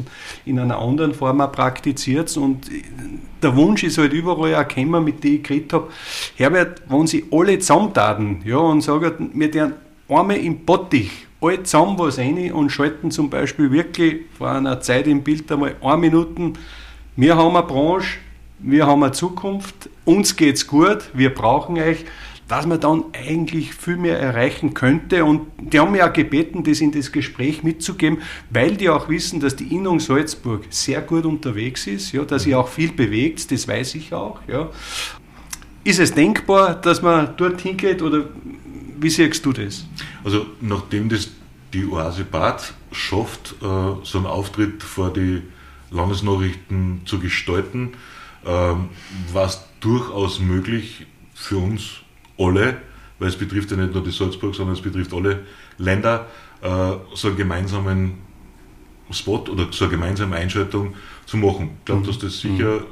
in 0.46 0.60
einer 0.60 0.80
anderen 0.80 1.14
Form 1.14 1.40
auch 1.40 1.52
praktiziert 1.54 2.36
und 2.36 2.70
der 3.42 3.56
Wunsch 3.56 3.84
ist 3.84 3.98
halt 3.98 4.12
überall 4.12 4.52
erkennbar, 4.52 5.00
mit 5.00 5.24
dem 5.24 5.36
ich 5.36 5.44
geredet 5.44 5.72
habe, 5.72 5.88
Herbert, 6.36 6.82
wenn 6.90 7.08
sie 7.08 7.26
alle 7.32 7.60
zusammentaten 7.60 8.42
ja, 8.44 8.58
und 8.58 8.82
sagen, 8.82 9.32
wir 9.34 9.50
deren 9.50 9.74
einmal 10.10 10.38
im 10.38 10.66
Bottich 10.66 11.28
alle 11.44 11.64
zusammen 11.64 12.00
was 12.00 12.18
rein 12.18 12.52
und 12.52 12.72
schalten 12.72 13.12
zum 13.12 13.30
Beispiel 13.30 13.72
wirklich 13.72 14.22
vor 14.38 14.50
einer 14.50 14.80
Zeit 14.82 15.08
im 15.08 15.24
Bild 15.24 15.52
einmal 15.52 15.76
eine 15.82 15.98
Minute, 15.98 16.54
wir 17.16 17.38
haben 17.38 17.56
eine 17.56 17.66
Branche, 17.66 18.18
wir 18.60 18.88
haben 18.88 19.04
eine 19.04 19.12
Zukunft, 19.12 19.90
uns 20.06 20.36
geht 20.36 20.56
es 20.56 20.68
gut, 20.68 21.10
wir 21.14 21.34
brauchen 21.34 21.78
euch, 21.78 22.06
dass 22.48 22.66
man 22.66 22.80
dann 22.80 23.06
eigentlich 23.14 23.74
viel 23.74 23.98
mehr 23.98 24.20
erreichen 24.20 24.74
könnte. 24.74 25.26
Und 25.26 25.48
die 25.58 25.80
haben 25.80 25.92
mich 25.92 26.04
auch 26.04 26.12
gebeten, 26.12 26.64
das 26.64 26.82
in 26.82 26.92
das 26.92 27.12
Gespräch 27.12 27.64
mitzugeben, 27.64 28.20
weil 28.50 28.76
die 28.76 28.90
auch 28.90 29.10
wissen, 29.10 29.40
dass 29.40 29.56
die 29.56 29.74
Innung 29.74 30.00
Salzburg 30.00 30.66
sehr 30.70 31.02
gut 31.02 31.26
unterwegs 31.26 31.88
ist, 31.88 32.12
ja, 32.12 32.24
dass 32.24 32.44
sie 32.44 32.56
auch 32.56 32.68
viel 32.68 32.92
bewegt, 32.92 33.52
das 33.52 33.68
weiß 33.68 33.96
ich 33.96 34.14
auch. 34.14 34.40
Ja. 34.48 34.70
Ist 35.84 36.00
es 36.00 36.14
denkbar, 36.14 36.76
dass 36.76 37.02
man 37.02 37.36
dorthin 37.38 37.76
geht 37.76 38.02
oder 38.02 38.26
wie 39.04 39.10
siehst 39.10 39.46
du 39.46 39.54
das? 39.54 39.86
Also 40.24 40.46
nachdem 40.62 41.10
das 41.10 41.30
die 41.74 41.86
Oase 41.86 42.24
Bad 42.24 42.74
schafft, 42.92 43.56
äh, 43.62 43.66
so 44.04 44.18
einen 44.18 44.28
Auftritt 44.28 44.84
vor 44.84 45.12
die 45.12 45.42
Landesnachrichten 45.92 47.02
zu 47.06 47.20
gestalten, 47.20 47.94
ähm, 48.46 48.90
war 49.32 49.46
es 49.46 49.64
durchaus 49.80 50.40
möglich 50.40 51.06
für 51.34 51.58
uns 51.58 52.02
alle, 52.38 52.78
weil 53.20 53.30
es 53.30 53.36
betrifft 53.36 53.72
ja 53.72 53.78
nicht 53.78 53.94
nur 53.94 54.04
die 54.04 54.12
Salzburg, 54.12 54.56
sondern 54.56 54.76
es 54.76 54.82
betrifft 54.82 55.14
alle 55.14 55.46
Länder, 55.78 56.28
äh, 56.62 56.94
so 57.14 57.30
einen 57.30 57.38
gemeinsamen 57.38 58.20
Spot 59.12 59.44
oder 59.50 59.68
so 59.72 59.86
eine 59.86 59.92
gemeinsame 59.92 60.36
Einschaltung 60.36 60.96
zu 61.26 61.38
machen. 61.38 61.72
Ich 61.80 61.86
glaube, 61.86 62.02
mhm. 62.02 62.08
dass 62.08 62.20
das 62.20 62.40
sicher. 62.40 62.80
Mhm. 62.80 62.86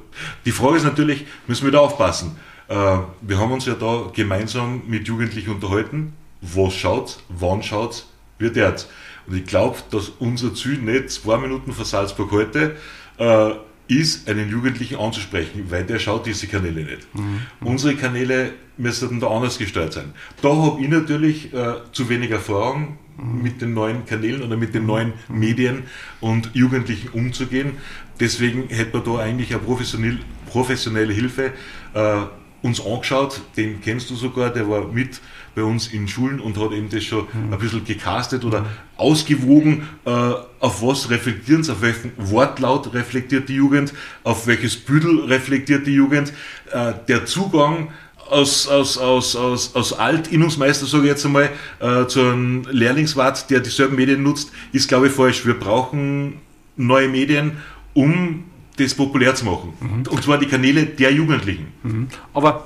Die 0.46 0.52
Frage 0.52 0.78
ist 0.78 0.84
natürlich, 0.84 1.26
müssen 1.48 1.66
wir 1.66 1.72
da 1.72 1.80
aufpassen? 1.80 2.36
Äh, 2.72 3.00
wir 3.22 3.38
haben 3.38 3.52
uns 3.52 3.66
ja 3.66 3.74
da 3.74 4.10
gemeinsam 4.14 4.84
mit 4.88 5.08
Jugendlichen 5.08 5.52
unterhalten. 5.52 6.14
Was 6.42 6.74
schaut, 6.74 7.20
wann 7.28 7.62
schaut, 7.62 8.06
wird 8.40 8.56
jetzt. 8.56 8.90
Und 9.28 9.36
ich 9.36 9.46
glaube, 9.46 9.78
dass 9.92 10.10
unser 10.20 10.56
Ziel 10.56 10.78
nicht 10.78 11.12
zwei 11.12 11.38
Minuten 11.38 11.74
vor 11.74 11.86
Salzburg 11.86 12.32
heute 12.32 12.78
äh, 13.18 13.52
ist, 13.88 14.30
einen 14.30 14.50
Jugendlichen 14.50 14.96
anzusprechen, 14.96 15.66
weil 15.70 15.84
der 15.84 16.00
schaut 16.00 16.26
diese 16.26 16.48
Kanäle 16.48 16.84
nicht. 16.84 17.14
Mhm. 17.14 17.42
Unsere 17.60 17.96
Kanäle 17.96 18.54
müssen 18.78 19.20
da 19.20 19.28
anders 19.28 19.58
gestaltet 19.58 19.94
sein. 19.94 20.14
Da 20.42 20.56
habe 20.56 20.82
ich 20.82 20.88
natürlich 20.88 21.54
äh, 21.54 21.74
zu 21.92 22.08
wenig 22.08 22.32
Erfahrung 22.32 22.98
mhm. 23.18 23.44
mit 23.44 23.62
den 23.62 23.74
neuen 23.74 24.06
Kanälen 24.06 24.44
oder 24.44 24.56
mit 24.56 24.74
den 24.74 24.86
neuen 24.86 25.14
mhm. 25.28 25.40
Medien 25.40 25.84
und 26.22 26.52
Jugendlichen 26.54 27.10
umzugehen. 27.10 27.74
Deswegen 28.22 28.70
hätte 28.70 28.98
man 28.98 29.06
da 29.06 29.22
eigentlich 29.22 29.54
eine 29.54 29.62
professionelle, 29.62 30.20
professionelle 30.48 31.14
Hilfe. 31.14 31.52
Äh, 31.94 32.22
uns 32.62 32.86
angeschaut, 32.86 33.42
den 33.58 33.82
kennst 33.82 34.10
du 34.10 34.16
sogar, 34.16 34.52
der 34.52 34.70
war 34.70 34.88
mit 34.88 35.20
bei 35.56 35.64
uns 35.64 35.88
in 35.88 36.08
Schulen 36.08 36.40
und 36.40 36.58
hat 36.58 36.72
eben 36.72 36.90
das 36.90 37.04
schon 37.04 37.26
mhm. 37.34 37.54
ein 37.54 37.60
bisschen 37.60 37.84
gecastet 37.84 38.46
oder 38.46 38.66
ausgewogen, 38.98 39.88
äh, 40.06 40.10
auf 40.10 40.82
was 40.82 41.10
reflektieren 41.10 41.64
sie, 41.64 41.72
auf 41.72 41.82
welchen 41.82 42.12
Wortlaut 42.18 42.94
reflektiert 42.94 43.50
die 43.50 43.56
Jugend, 43.56 43.94
auf 44.24 44.48
welches 44.48 44.78
Büdel 44.78 45.26
reflektiert 45.26 45.88
die 45.88 45.96
Jugend. 45.96 46.32
Äh, 46.72 46.94
der 47.08 47.26
Zugang 47.26 47.90
aus, 48.30 48.68
aus, 48.68 48.98
aus, 48.98 49.36
aus, 49.36 49.76
aus 49.76 49.94
Alt-Innungsmeister, 49.94 50.86
sage 50.86 51.04
ich 51.04 51.10
jetzt 51.10 51.26
einmal, 51.26 51.50
äh, 51.80 52.06
zu 52.08 52.22
einem 52.22 52.66
Lehrlingswart, 52.70 53.50
der 53.50 53.60
dieselben 53.60 53.98
Medien 53.98 54.24
nutzt, 54.24 54.52
ist, 54.72 54.88
glaube 54.88 55.08
ich, 55.08 55.14
falsch. 55.14 55.46
Wir 55.46 55.60
brauchen 55.60 56.40
neue 56.78 57.10
Medien, 57.10 57.58
um 57.94 58.46
das 58.84 58.96
populär 58.96 59.36
zu 59.36 59.46
machen. 59.46 59.74
Mhm. 59.80 60.12
Und 60.12 60.24
zwar 60.24 60.38
die 60.38 60.48
Kanäle 60.48 60.86
der 60.86 61.12
Jugendlichen. 61.12 61.68
Mhm. 61.84 62.08
Aber 62.34 62.66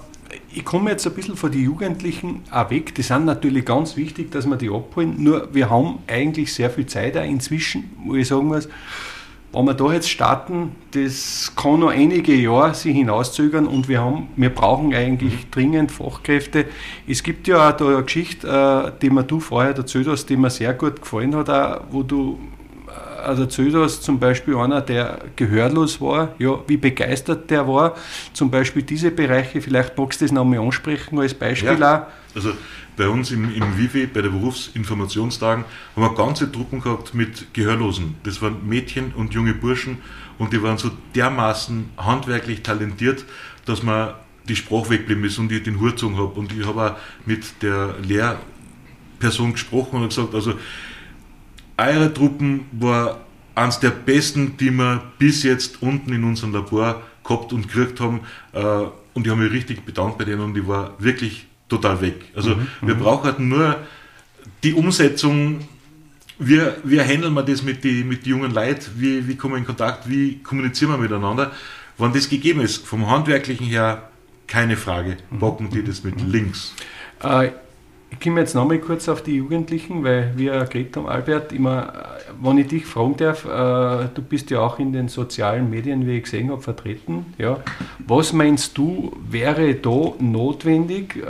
ich 0.53 0.63
komme 0.65 0.91
jetzt 0.91 1.05
ein 1.05 1.13
bisschen 1.13 1.35
von 1.35 1.51
den 1.51 1.63
Jugendlichen 1.63 2.41
auch 2.51 2.69
weg. 2.69 2.95
Die 2.95 3.01
sind 3.01 3.25
natürlich 3.25 3.65
ganz 3.65 3.95
wichtig, 3.97 4.31
dass 4.31 4.45
wir 4.45 4.55
die 4.55 4.69
abholen. 4.69 5.15
Nur 5.17 5.53
wir 5.53 5.69
haben 5.69 5.99
eigentlich 6.07 6.53
sehr 6.53 6.69
viel 6.69 6.85
Zeit 6.85 7.17
auch 7.17 7.23
inzwischen, 7.23 7.91
wo 8.05 8.15
ich 8.15 8.27
sagen 8.27 8.47
muss, 8.47 8.67
wenn 9.55 9.65
wir 9.65 9.73
da 9.73 9.93
jetzt 9.93 10.09
starten, 10.09 10.75
das 10.91 11.53
kann 11.55 11.79
noch 11.79 11.89
einige 11.89 12.35
Jahre 12.35 12.73
sich 12.73 12.93
hinauszögern 12.93 13.67
und 13.67 13.87
wir, 13.87 14.01
haben, 14.01 14.27
wir 14.35 14.49
brauchen 14.49 14.93
eigentlich 14.93 15.49
dringend 15.49 15.93
Fachkräfte. 15.93 16.65
Es 17.07 17.23
gibt 17.23 17.47
ja 17.47 17.69
auch 17.69 17.77
da 17.77 17.87
eine 17.87 18.03
Geschichte, 18.03 18.47
äh, 18.47 18.91
die 19.01 19.09
mir 19.09 19.23
du 19.23 19.39
vorher 19.39 19.73
erzählt 19.73 20.07
hast, 20.07 20.25
die 20.25 20.35
mir 20.35 20.49
sehr 20.49 20.73
gut 20.73 21.01
gefallen 21.01 21.33
hat, 21.35 21.49
auch, 21.49 21.85
wo 21.89 22.03
du 22.03 22.37
also 23.25 23.47
hast, 23.81 24.03
zum 24.03 24.19
Beispiel 24.19 24.55
einer, 24.55 24.81
der 24.81 25.19
gehörlos 25.35 25.99
war, 25.99 26.33
ja, 26.39 26.59
wie 26.67 26.77
begeistert 26.77 27.49
der 27.49 27.67
war. 27.67 27.95
Zum 28.33 28.51
Beispiel 28.51 28.83
diese 28.83 29.11
Bereiche, 29.11 29.61
vielleicht 29.61 29.97
magst 29.97 30.21
du 30.21 30.25
das 30.25 30.31
nochmal 30.31 30.59
ansprechen 30.59 31.19
als 31.19 31.33
Beispiel 31.33 31.79
ja. 31.79 32.07
auch. 32.07 32.35
Also 32.35 32.53
bei 32.97 33.07
uns 33.07 33.31
im, 33.31 33.53
im 33.53 33.77
WIFI, 33.77 34.07
bei 34.07 34.21
den 34.21 34.31
Berufsinformationstagen, 34.31 35.65
haben 35.95 36.01
wir 36.01 36.15
ganze 36.15 36.51
Truppen 36.51 36.81
gehabt 36.81 37.13
mit 37.13 37.53
Gehörlosen. 37.53 38.15
Das 38.23 38.41
waren 38.41 38.67
Mädchen 38.67 39.13
und 39.13 39.33
junge 39.33 39.53
Burschen 39.53 39.97
und 40.37 40.53
die 40.53 40.61
waren 40.61 40.77
so 40.77 40.91
dermaßen 41.13 41.89
handwerklich 41.97 42.63
talentiert, 42.63 43.25
dass 43.65 43.83
man 43.83 44.13
die 44.47 44.55
Sprache 44.55 44.91
weggeblieben 44.91 45.25
ist 45.25 45.39
und 45.39 45.51
ich 45.51 45.63
den 45.63 45.79
Hut 45.79 45.91
gezogen 45.91 46.17
habe. 46.17 46.39
Und 46.39 46.53
ich 46.53 46.65
habe 46.65 46.91
auch 46.91 46.95
mit 47.25 47.61
der 47.61 47.95
Lehrperson 48.01 49.53
gesprochen 49.53 50.01
und 50.01 50.09
gesagt, 50.09 50.33
also 50.35 50.53
eure 51.77 52.13
Truppen 52.13 52.65
war 52.71 53.21
eines 53.55 53.79
der 53.79 53.89
besten, 53.89 54.57
die 54.57 54.71
wir 54.71 55.03
bis 55.17 55.43
jetzt 55.43 55.81
unten 55.81 56.13
in 56.13 56.23
unserem 56.23 56.53
Labor 56.53 57.01
gehabt 57.23 57.53
und 57.53 57.67
gekriegt 57.67 57.99
haben. 57.99 58.21
Äh, 58.53 58.59
und 59.13 59.25
ich 59.25 59.29
habe 59.29 59.41
mich 59.41 59.51
richtig 59.51 59.85
bedankt 59.85 60.17
bei 60.17 60.25
denen 60.25 60.41
und 60.41 60.57
ich 60.57 60.67
war 60.67 60.93
wirklich 60.99 61.47
total 61.69 62.01
weg. 62.01 62.25
Also 62.35 62.55
mhm, 62.55 62.67
wir 62.81 62.95
mhm. 62.95 62.99
brauchen 62.99 63.23
halt 63.23 63.39
nur 63.39 63.77
die 64.63 64.73
Umsetzung. 64.73 65.61
Wie, 66.37 66.59
wie 66.83 66.99
handeln 66.99 67.33
wir 67.33 67.43
das 67.43 67.63
mit 67.63 67.83
den 67.85 68.09
mit 68.09 68.25
die 68.25 68.31
jungen 68.31 68.51
Leuten? 68.51 68.91
Wie, 68.97 69.25
wie 69.25 69.35
kommen 69.37 69.53
wir 69.53 69.59
in 69.59 69.65
Kontakt? 69.65 70.09
Wie 70.09 70.43
kommunizieren 70.43 70.91
wir 70.91 70.97
miteinander? 70.97 71.53
Wenn 71.97 72.11
das 72.11 72.27
gegeben 72.27 72.59
ist, 72.59 72.85
vom 72.85 73.09
Handwerklichen 73.09 73.65
her, 73.65 74.09
keine 74.47 74.75
Frage, 74.75 75.17
bocken 75.31 75.69
die 75.69 75.81
das 75.81 76.03
mit 76.03 76.19
links. 76.21 76.73
Äh, 77.23 77.51
ich 78.11 78.19
komme 78.19 78.39
jetzt 78.39 78.55
nochmal 78.55 78.79
kurz 78.79 79.09
auf 79.09 79.23
die 79.23 79.35
Jugendlichen, 79.35 80.03
weil 80.03 80.33
wir 80.35 80.65
geredet 80.65 80.95
haben, 80.95 81.07
Albert, 81.07 81.51
immer, 81.51 81.93
wenn 82.41 82.57
ich 82.57 82.67
dich 82.67 82.85
fragen 82.85 83.17
darf, 83.17 83.45
äh, 83.45 84.09
du 84.13 84.21
bist 84.21 84.49
ja 84.51 84.61
auch 84.61 84.79
in 84.79 84.93
den 84.93 85.09
sozialen 85.09 85.69
Medien, 85.69 86.07
wie 86.07 86.17
ich 86.17 86.23
gesehen 86.23 86.51
habe, 86.51 86.61
vertreten. 86.61 87.25
Ja. 87.37 87.59
Was 87.99 88.33
meinst 88.33 88.77
du, 88.77 89.15
wäre 89.29 89.73
da 89.75 90.13
notwendig? 90.19 91.17
Äh, 91.17 91.25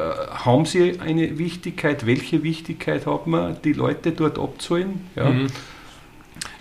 haben 0.45 0.65
sie 0.65 0.99
eine 0.99 1.37
Wichtigkeit? 1.37 2.05
Welche 2.05 2.43
Wichtigkeit 2.43 3.05
hat 3.05 3.27
man, 3.27 3.57
die 3.63 3.73
Leute 3.73 4.11
dort 4.11 4.37
abzuholen? 4.37 5.07
Ja. 5.15 5.29
Mhm. 5.29 5.47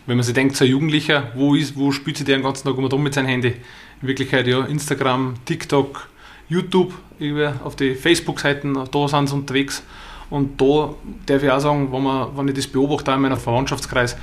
Wenn 0.07 0.17
man 0.17 0.25
sich 0.25 0.35
denkt, 0.35 0.57
so 0.57 0.65
ein 0.65 0.71
Jugendlicher, 0.71 1.33
wo, 1.35 1.55
ist, 1.55 1.77
wo 1.77 1.91
spielt 1.91 2.19
sich 2.19 2.27
der 2.27 2.37
den 2.37 2.43
ganzen 2.43 2.67
Tag 2.67 2.77
um 2.77 3.03
mit 3.03 3.15
seinem 3.15 3.27
Handy? 3.27 3.55
In 4.03 4.09
Wirklichkeit 4.09 4.47
ja 4.47 4.65
Instagram, 4.65 5.35
TikTok, 5.47 6.09
YouTube, 6.49 6.93
auf 7.63 7.77
die 7.77 7.95
Facebook-Seiten, 7.95 8.79
da 8.91 9.09
sind 9.09 9.29
sie 9.29 9.35
unterwegs. 9.35 9.83
Und 10.31 10.61
da 10.61 10.95
darf 11.27 11.43
ich 11.43 11.51
auch 11.51 11.61
sagen, 11.61 11.93
wenn, 11.93 12.03
man, 12.03 12.37
wenn 12.37 12.49
ich 12.49 12.55
das 12.55 12.67
beobachte, 12.67 13.11
auch 13.11 13.17
in 13.17 13.23
meinem 13.23 13.39
Verwandtschaftskreis, 13.39 14.17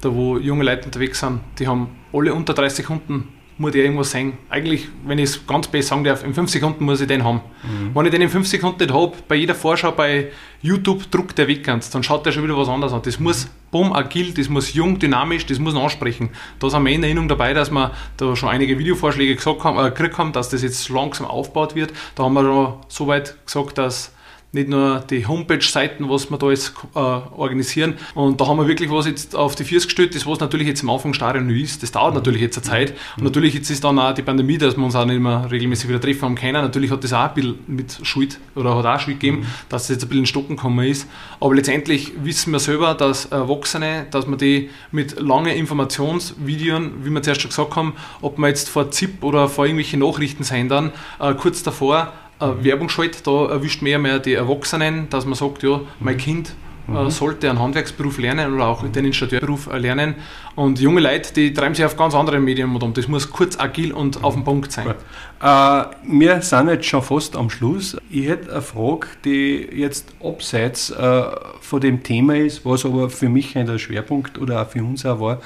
da 0.00 0.14
wo 0.14 0.38
junge 0.38 0.64
Leute 0.64 0.86
unterwegs 0.86 1.20
sind, 1.20 1.40
die 1.58 1.66
haben 1.66 1.88
alle 2.12 2.32
unter 2.32 2.54
30 2.54 2.84
Sekunden 2.84 3.28
muss 3.58 3.74
ich 3.74 3.82
irgendwas 3.82 4.12
sehen. 4.12 4.34
Eigentlich, 4.48 4.88
wenn 5.04 5.18
ich 5.18 5.30
es 5.30 5.46
ganz 5.46 5.66
besser 5.66 5.88
sagen 5.88 6.04
darf, 6.04 6.24
in 6.24 6.32
5 6.32 6.48
Sekunden 6.48 6.84
muss 6.84 7.00
ich 7.00 7.08
den 7.08 7.24
haben. 7.24 7.40
Mhm. 7.62 7.94
Wenn 7.94 8.06
ich 8.06 8.12
den 8.12 8.22
in 8.22 8.28
5 8.28 8.46
Sekunden 8.46 8.78
nicht 8.80 8.94
habe, 8.94 9.12
bei 9.26 9.34
jeder 9.34 9.54
Vorschau 9.54 9.90
bei 9.92 10.28
YouTube 10.62 11.10
druckt 11.10 11.36
der 11.38 11.48
weg 11.48 11.64
ganz, 11.64 11.90
dann 11.90 12.02
schaut 12.02 12.24
der 12.24 12.32
schon 12.32 12.44
wieder 12.44 12.56
was 12.56 12.68
anderes 12.68 12.92
an. 12.92 13.02
Das 13.04 13.18
muss 13.18 13.48
bumm, 13.70 13.92
agil, 13.92 14.32
das 14.32 14.48
muss 14.48 14.72
jung, 14.74 14.98
dynamisch, 14.98 15.44
das 15.46 15.58
muss 15.58 15.74
ansprechen. 15.74 16.30
Da 16.58 16.70
sind 16.70 16.84
wir 16.84 16.92
in 16.92 17.02
Erinnerung 17.02 17.28
dabei, 17.28 17.52
dass 17.52 17.70
wir 17.70 17.92
da 18.16 18.36
schon 18.36 18.48
einige 18.48 18.78
Videovorschläge 18.78 19.34
gesagt 19.34 19.64
haben, 19.64 19.78
äh, 19.78 19.90
gekriegt 19.90 20.18
haben, 20.18 20.32
dass 20.32 20.48
das 20.48 20.62
jetzt 20.62 20.88
langsam 20.88 21.26
aufgebaut 21.26 21.74
wird. 21.74 21.92
Da 22.14 22.24
haben 22.24 22.34
wir 22.34 22.42
schon 22.42 22.74
so 22.88 23.06
weit 23.08 23.36
gesagt, 23.44 23.78
dass 23.78 24.12
nicht 24.58 24.68
nur 24.68 25.00
die 25.08 25.26
Homepage-Seiten, 25.26 26.08
was 26.08 26.30
wir 26.30 26.38
da 26.38 26.50
jetzt 26.50 26.74
äh, 26.94 26.98
organisieren. 26.98 27.94
Und 28.14 28.40
da 28.40 28.46
haben 28.46 28.58
wir 28.58 28.66
wirklich 28.66 28.90
was 28.90 29.06
jetzt 29.06 29.36
auf 29.36 29.54
die 29.54 29.64
Füße 29.64 29.86
gestellt, 29.86 30.14
das 30.14 30.26
was 30.26 30.40
natürlich 30.40 30.66
jetzt 30.66 30.82
im 30.82 30.90
Anfangsstadium 30.90 31.46
noch 31.46 31.54
ist. 31.54 31.82
Das 31.82 31.92
dauert 31.92 32.14
natürlich 32.14 32.42
jetzt 32.42 32.56
eine 32.58 32.64
Zeit. 32.64 32.94
Und 33.16 33.24
natürlich 33.24 33.54
jetzt 33.54 33.70
ist 33.70 33.84
dann 33.84 33.98
auch 33.98 34.12
die 34.12 34.22
Pandemie, 34.22 34.58
dass 34.58 34.76
wir 34.76 34.84
uns 34.84 34.96
auch 34.96 35.04
nicht 35.04 35.20
mehr 35.20 35.48
regelmäßig 35.50 35.88
wieder 35.88 36.00
treffen 36.00 36.22
haben 36.22 36.34
können. 36.34 36.62
Natürlich 36.62 36.90
hat 36.90 37.04
das 37.04 37.12
auch 37.12 37.28
ein 37.28 37.34
bisschen 37.34 37.58
mit 37.66 37.98
Schuld 38.02 38.38
oder 38.54 38.76
hat 38.76 38.86
auch 38.86 39.00
Schuld 39.00 39.20
gegeben, 39.20 39.46
dass 39.68 39.84
es 39.84 39.88
jetzt 39.90 40.02
ein 40.02 40.08
bisschen 40.08 40.22
in 40.22 40.26
Stocken 40.26 40.56
gekommen 40.56 40.86
ist. 40.86 41.08
Aber 41.40 41.54
letztendlich 41.54 42.12
wissen 42.22 42.52
wir 42.52 42.58
selber, 42.58 42.94
dass 42.94 43.26
Erwachsene, 43.26 44.06
dass 44.10 44.26
man 44.26 44.38
die 44.38 44.70
mit 44.90 45.20
langen 45.20 45.56
Informationsvideos, 45.56 46.82
wie 47.02 47.10
wir 47.10 47.22
zuerst 47.22 47.42
schon 47.42 47.50
gesagt 47.50 47.76
haben, 47.76 47.94
ob 48.20 48.38
man 48.38 48.50
jetzt 48.50 48.68
vor 48.68 48.90
ZIP 48.90 49.22
oder 49.22 49.48
vor 49.48 49.66
irgendwelchen 49.66 50.00
Nachrichtensendern 50.00 50.92
äh, 51.20 51.34
kurz 51.34 51.62
davor 51.62 52.12
äh, 52.40 52.64
Werbung 52.64 52.88
schaltet, 52.88 53.26
da 53.26 53.46
erwischt 53.48 53.82
mehr 53.82 53.98
mehr 53.98 54.18
die 54.18 54.34
Erwachsenen, 54.34 55.08
dass 55.10 55.24
man 55.24 55.34
sagt, 55.34 55.62
ja, 55.62 55.80
mein 56.00 56.14
mhm. 56.14 56.18
Kind 56.18 56.54
äh, 56.88 56.92
mhm. 56.92 57.10
sollte 57.10 57.50
einen 57.50 57.58
Handwerksberuf 57.58 58.18
lernen 58.18 58.54
oder 58.54 58.66
auch 58.66 58.86
den 58.88 59.04
Installateurberuf 59.04 59.68
lernen. 59.74 60.14
Und 60.54 60.80
junge 60.80 61.00
Leute, 61.00 61.32
die 61.34 61.52
treiben 61.52 61.74
sich 61.74 61.84
auf 61.84 61.96
ganz 61.96 62.14
andere 62.14 62.40
Medien 62.40 62.74
um. 62.74 62.94
Das 62.94 63.08
muss 63.08 63.30
kurz, 63.30 63.58
agil 63.58 63.92
und 63.92 64.24
auf 64.24 64.34
den 64.34 64.44
Punkt 64.44 64.72
sein. 64.72 64.94
Äh, 65.40 65.84
wir 66.04 66.42
sind 66.42 66.68
jetzt 66.68 66.86
schon 66.86 67.02
fast 67.02 67.36
am 67.36 67.50
Schluss. 67.50 67.96
Ich 68.10 68.26
hätte 68.26 68.50
eine 68.50 68.62
Frage, 68.62 69.06
die 69.24 69.68
jetzt 69.72 70.14
abseits 70.22 70.90
äh, 70.90 71.22
von 71.60 71.80
dem 71.80 72.02
Thema 72.02 72.36
ist, 72.36 72.64
was 72.64 72.84
aber 72.84 73.10
für 73.10 73.28
mich 73.28 73.56
ein 73.56 73.78
Schwerpunkt 73.78 74.38
oder 74.38 74.62
auch 74.62 74.68
für 74.68 74.82
uns 74.82 75.04
auch 75.04 75.20
war, 75.20 75.40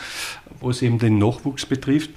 was 0.61 0.81
eben 0.83 0.99
den 0.99 1.19
Nachwuchs 1.19 1.67
betrifft. 1.67 2.11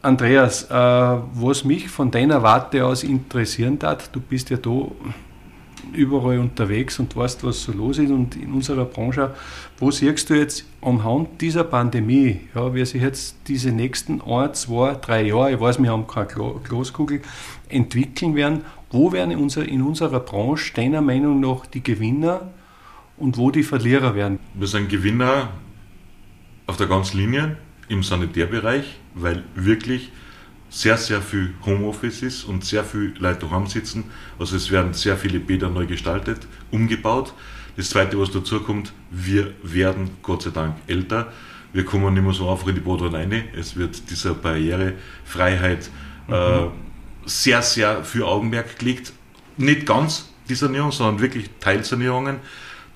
Andreas, 0.00 0.64
äh, 0.64 0.74
was 0.74 1.64
mich 1.64 1.88
von 1.88 2.10
deiner 2.10 2.42
Warte 2.42 2.84
aus 2.84 3.02
interessieren 3.02 3.78
hat, 3.82 4.14
du 4.14 4.20
bist 4.20 4.50
ja 4.50 4.56
da 4.56 4.86
überall 5.92 6.38
unterwegs 6.38 6.98
und 6.98 7.16
weißt, 7.16 7.44
was 7.44 7.62
so 7.62 7.72
los 7.72 7.98
ist 7.98 8.10
und 8.10 8.36
in 8.36 8.52
unserer 8.52 8.84
Branche, 8.84 9.34
wo 9.78 9.90
siehst 9.90 10.30
du 10.30 10.34
jetzt 10.34 10.64
anhand 10.82 11.40
dieser 11.40 11.64
Pandemie, 11.64 12.40
ja, 12.54 12.74
wie 12.74 12.84
sich 12.84 13.02
jetzt 13.02 13.36
diese 13.46 13.72
nächsten 13.72 14.20
ein, 14.20 14.54
zwei, 14.54 14.94
drei 14.94 15.22
Jahre, 15.22 15.52
ich 15.52 15.60
weiß, 15.60 15.82
wir 15.82 15.90
haben 15.90 16.06
keine 16.06 16.28
Glaskugel, 16.62 17.22
entwickeln 17.68 18.34
werden, 18.34 18.62
wo 18.90 19.12
werden 19.12 19.30
in, 19.30 19.38
unser, 19.38 19.66
in 19.66 19.82
unserer 19.82 20.20
Branche 20.20 20.74
deiner 20.74 21.00
Meinung 21.00 21.40
nach 21.40 21.66
die 21.66 21.82
Gewinner 21.82 22.48
und 23.16 23.36
wo 23.36 23.50
die 23.50 23.62
Verlierer 23.62 24.14
werden? 24.14 24.38
Wir 24.54 24.66
sind 24.66 24.88
Gewinner 24.88 25.48
auf 26.66 26.76
der 26.76 26.86
ganzen 26.86 27.18
Linie 27.18 27.56
im 27.88 28.02
Sanitärbereich, 28.02 28.98
weil 29.20 29.44
wirklich 29.54 30.10
sehr, 30.70 30.98
sehr 30.98 31.22
viel 31.22 31.54
Homeoffice 31.64 32.22
ist 32.22 32.44
und 32.44 32.64
sehr 32.64 32.84
viele 32.84 33.14
Leute 33.18 33.46
daheim 33.46 33.66
sitzen. 33.66 34.04
Also 34.38 34.56
es 34.56 34.70
werden 34.70 34.92
sehr 34.92 35.16
viele 35.16 35.40
Bäder 35.40 35.70
neu 35.70 35.86
gestaltet, 35.86 36.46
umgebaut. 36.70 37.32
Das 37.76 37.90
Zweite, 37.90 38.18
was 38.18 38.30
dazu 38.30 38.60
kommt, 38.60 38.92
wir 39.10 39.54
werden 39.62 40.10
Gott 40.22 40.42
sei 40.42 40.50
Dank 40.50 40.76
älter. 40.86 41.32
Wir 41.72 41.84
kommen 41.84 42.12
nicht 42.14 42.22
mehr 42.22 42.32
so 42.32 42.50
einfach 42.50 42.66
in 42.68 42.74
die 42.74 42.80
Bade 42.80 43.12
rein. 43.12 43.44
Es 43.56 43.76
wird 43.76 44.10
dieser 44.10 44.34
Barrierefreiheit 44.34 45.88
mhm. 46.26 46.34
äh, 46.34 46.66
sehr, 47.24 47.62
sehr 47.62 48.04
viel 48.04 48.22
Augenmerk 48.22 48.78
gelegt. 48.78 49.12
Nicht 49.56 49.86
ganz 49.86 50.28
die 50.48 50.54
Sanierung, 50.54 50.92
sondern 50.92 51.20
wirklich 51.20 51.50
Teilsanierungen 51.60 52.40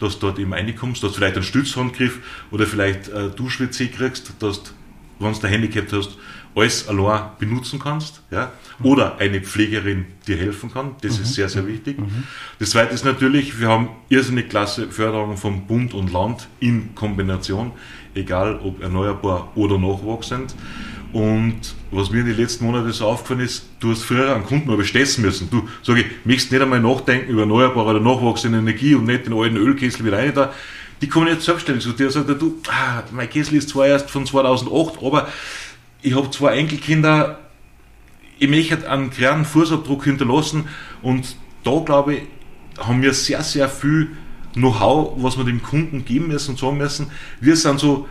dass 0.02 0.18
du 0.18 0.26
dort 0.26 0.40
eben 0.40 0.52
reinkommst, 0.52 1.02
dass 1.02 1.12
du 1.12 1.18
vielleicht 1.18 1.36
einen 1.36 1.44
Stützhandgriff 1.44 2.18
oder 2.50 2.66
vielleicht 2.66 3.08
äh, 3.08 3.30
Duschwitze 3.30 3.86
kriegst, 3.86 4.32
dass 4.40 4.64
du 4.64 4.70
wenn 5.22 5.32
du 5.32 5.40
ein 5.40 5.50
Handicap 5.50 5.90
hast, 5.92 6.16
alles 6.54 6.88
allein 6.88 7.22
benutzen 7.38 7.78
kannst, 7.78 8.22
ja, 8.30 8.52
oder 8.82 9.18
eine 9.18 9.40
Pflegerin 9.40 10.06
dir 10.26 10.36
helfen 10.36 10.72
kann. 10.72 10.96
Das 11.00 11.16
mhm. 11.16 11.24
ist 11.24 11.34
sehr, 11.34 11.48
sehr 11.48 11.66
wichtig. 11.66 11.98
Mhm. 11.98 12.24
Das 12.58 12.70
zweite 12.70 12.94
ist 12.94 13.04
natürlich, 13.04 13.58
wir 13.58 13.68
haben 13.68 13.88
irrsinnig 14.08 14.48
klasse 14.48 14.88
Förderung 14.88 15.36
vom 15.36 15.66
Bund 15.66 15.94
und 15.94 16.12
Land 16.12 16.48
in 16.60 16.94
Kombination, 16.94 17.72
egal 18.14 18.60
ob 18.62 18.82
erneuerbar 18.82 19.52
oder 19.54 19.78
nachwachsend. 19.78 20.54
Und 21.12 21.74
was 21.90 22.10
mir 22.10 22.20
in 22.20 22.26
den 22.26 22.38
letzten 22.38 22.64
Monaten 22.64 22.90
so 22.90 23.06
aufgefallen 23.06 23.40
ist, 23.40 23.68
du 23.80 23.90
hast 23.90 24.02
früher 24.02 24.34
einen 24.34 24.44
Kunden 24.44 24.70
aber 24.70 24.84
stessen 24.84 25.22
müssen. 25.22 25.50
Du, 25.50 25.68
sag 25.82 25.98
ich, 25.98 26.06
möchtest 26.24 26.52
nicht 26.52 26.62
einmal 26.62 26.80
nachdenken 26.80 27.30
über 27.30 27.42
erneuerbare 27.42 27.90
oder 27.90 28.00
nachwachsende 28.00 28.58
Energie 28.58 28.94
und 28.94 29.04
nicht 29.04 29.26
den 29.26 29.34
alten 29.34 29.58
Ölkessel 29.58 30.06
wieder 30.06 30.16
rein 30.18 30.32
da 30.34 30.52
die 31.02 31.08
kommen 31.08 31.26
jetzt 31.26 31.44
selbstständig 31.44 31.84
zu 31.84 31.92
dir 31.92 32.06
und 32.06 32.12
sagen, 32.12 32.38
du, 32.38 32.58
ah, 32.68 33.02
mein 33.10 33.28
Kessel 33.28 33.56
ist 33.56 33.68
zwar 33.68 33.86
erst 33.86 34.08
von 34.08 34.24
2008, 34.24 35.02
aber 35.02 35.28
ich 36.00 36.14
habe 36.14 36.30
zwei 36.30 36.56
Enkelkinder, 36.56 37.40
ich 38.38 38.48
möchte 38.48 38.88
einen 38.88 39.10
kleinen 39.10 39.44
Fußabdruck 39.44 40.04
hinterlassen 40.04 40.68
und 41.02 41.36
da 41.64 41.80
glaube 41.84 42.14
ich, 42.14 42.22
haben 42.78 43.02
wir 43.02 43.12
sehr, 43.12 43.42
sehr 43.42 43.68
viel 43.68 44.16
Know-how, 44.54 45.14
was 45.16 45.36
wir 45.36 45.44
dem 45.44 45.62
Kunden 45.62 46.04
geben 46.04 46.28
müssen 46.28 46.52
und 46.52 46.58
sagen 46.58 46.78
müssen. 46.78 47.10
Wir 47.40 47.56
sind 47.56 47.80
so 47.80 48.08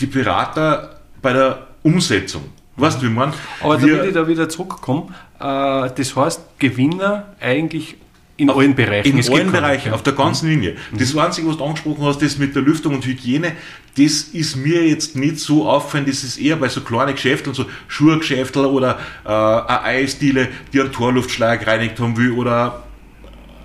die 0.00 0.06
Berater 0.06 1.00
bei 1.22 1.32
der 1.32 1.66
Umsetzung. 1.82 2.44
Weißt 2.76 3.00
du, 3.00 3.06
wie 3.06 3.10
man? 3.10 3.32
Aber 3.62 3.78
damit 3.78 4.04
ich 4.04 4.12
da 4.12 4.28
wieder 4.28 4.48
zurückkomme, 4.48 5.08
äh, 5.38 5.90
das 5.94 6.14
heißt, 6.14 6.58
Gewinner 6.58 7.34
eigentlich 7.40 7.96
in 8.36 8.50
auf, 8.50 8.58
allen 8.58 8.74
Bereichen. 8.74 9.18
In 9.18 9.32
allen 9.32 9.52
Bereichen, 9.52 9.92
auf 9.92 10.02
der 10.02 10.12
ganzen 10.12 10.48
Linie. 10.48 10.76
Mhm. 10.92 10.98
Das 10.98 11.16
Einzige, 11.16 11.48
was 11.48 11.56
du 11.56 11.64
angesprochen 11.64 12.04
hast, 12.04 12.20
das 12.22 12.38
mit 12.38 12.54
der 12.54 12.62
Lüftung 12.62 12.94
und 12.94 13.06
Hygiene, 13.06 13.52
das 13.96 14.22
ist 14.22 14.56
mir 14.56 14.86
jetzt 14.86 15.16
nicht 15.16 15.38
so 15.38 15.68
auffallen, 15.68 16.04
das 16.06 16.22
ist 16.22 16.38
eher 16.38 16.56
bei 16.56 16.68
so 16.68 16.82
kleinen 16.82 17.14
Geschäften, 17.14 17.54
so 17.54 17.64
Schuhgeschäfte 17.88 18.70
oder 18.70 18.98
äh, 19.24 19.28
eine 19.28 19.82
Eisdiele, 19.82 20.48
die 20.72 20.80
einen 20.80 20.92
Torluftschlag 20.92 21.60
gereinigt 21.60 21.98
haben 21.98 22.16
will 22.16 22.32
oder 22.32 22.84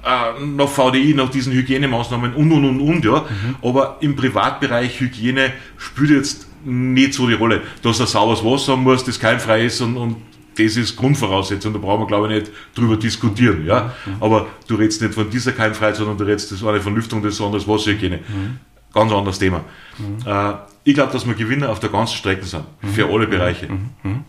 äh, 0.06 0.44
nach 0.46 0.70
VDI, 0.70 1.14
nach 1.16 1.30
diesen 1.30 1.52
Hygienemaßnahmen 1.54 2.34
und 2.34 2.52
und 2.52 2.66
und 2.66 2.80
und, 2.80 3.06
ja. 3.06 3.26
Mhm. 3.28 3.56
Aber 3.62 3.98
im 4.00 4.16
Privatbereich 4.16 5.00
Hygiene 5.00 5.52
spielt 5.78 6.12
jetzt 6.12 6.48
nicht 6.64 7.14
so 7.14 7.28
die 7.28 7.34
Rolle, 7.34 7.62
dass 7.82 8.00
er 8.00 8.08
sauberes 8.08 8.44
Wasser 8.46 8.74
haben 8.74 8.84
muss, 8.84 9.04
das 9.04 9.20
keimfrei 9.20 9.66
ist 9.66 9.82
und, 9.82 9.98
und 9.98 10.16
das 10.58 10.78
ist 10.78 10.96
Grundvoraussetzung, 10.96 11.74
da 11.74 11.80
brauchen 11.80 12.02
wir 12.02 12.08
glaube 12.08 12.34
ich 12.34 12.42
nicht 12.42 12.52
drüber 12.76 12.98
diskutieren. 12.98 13.66
Ja? 13.66 13.94
Mhm. 14.06 14.18
Aber 14.20 14.48
du 14.68 14.76
redest 14.76 15.02
nicht 15.02 15.14
von 15.14 15.30
dieser 15.30 15.52
Keimfreiheit, 15.54 15.96
sondern 15.96 16.18
du 16.18 16.24
redest 16.24 16.52
das 16.52 16.64
eine 16.64 16.82
von 16.82 16.96
Lüftung, 16.96 17.22
das 17.22 17.40
andere 17.42 17.66
Wasserhygiene. 17.68 18.18
Mhm. 18.18 18.60
Ganz 18.94 19.12
anderes 19.12 19.40
Thema. 19.40 19.62
Mhm. 19.98 20.28
Äh, 20.28 20.54
ich 20.84 20.94
glaube, 20.94 21.14
dass 21.14 21.26
wir 21.26 21.36
Gewinner 21.36 21.70
auf 21.70 21.80
der 21.80 21.90
ganzen 21.90 22.16
Strecke 22.16 22.46
sind, 22.46 22.64
mhm. 22.82 22.88
für 22.90 23.08
alle 23.08 23.28
Bereiche. 23.28 23.68
Mhm. 23.68 23.90
Mhm. 24.04 24.24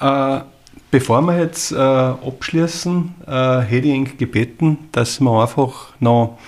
Äh, 0.00 0.40
bevor 0.90 1.20
wir 1.22 1.38
jetzt 1.38 1.72
äh, 1.72 1.76
abschließen, 1.76 3.14
äh, 3.26 3.60
hätte 3.60 3.88
ich 3.88 3.94
ihn 3.94 4.16
gebeten, 4.16 4.78
dass 4.92 5.20
wir 5.20 5.42
einfach 5.42 5.92
noch 6.00 6.38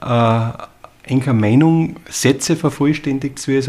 äh, 0.00 0.06
eine 0.06 1.34
Meinung, 1.34 1.96
Sätze 2.08 2.56
vervollständigt, 2.56 3.46
wie 3.46 3.58
ich 3.58 3.66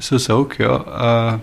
so 0.00 0.18
sage. 0.18 0.62
Ja, 0.62 1.34
äh, 1.34 1.38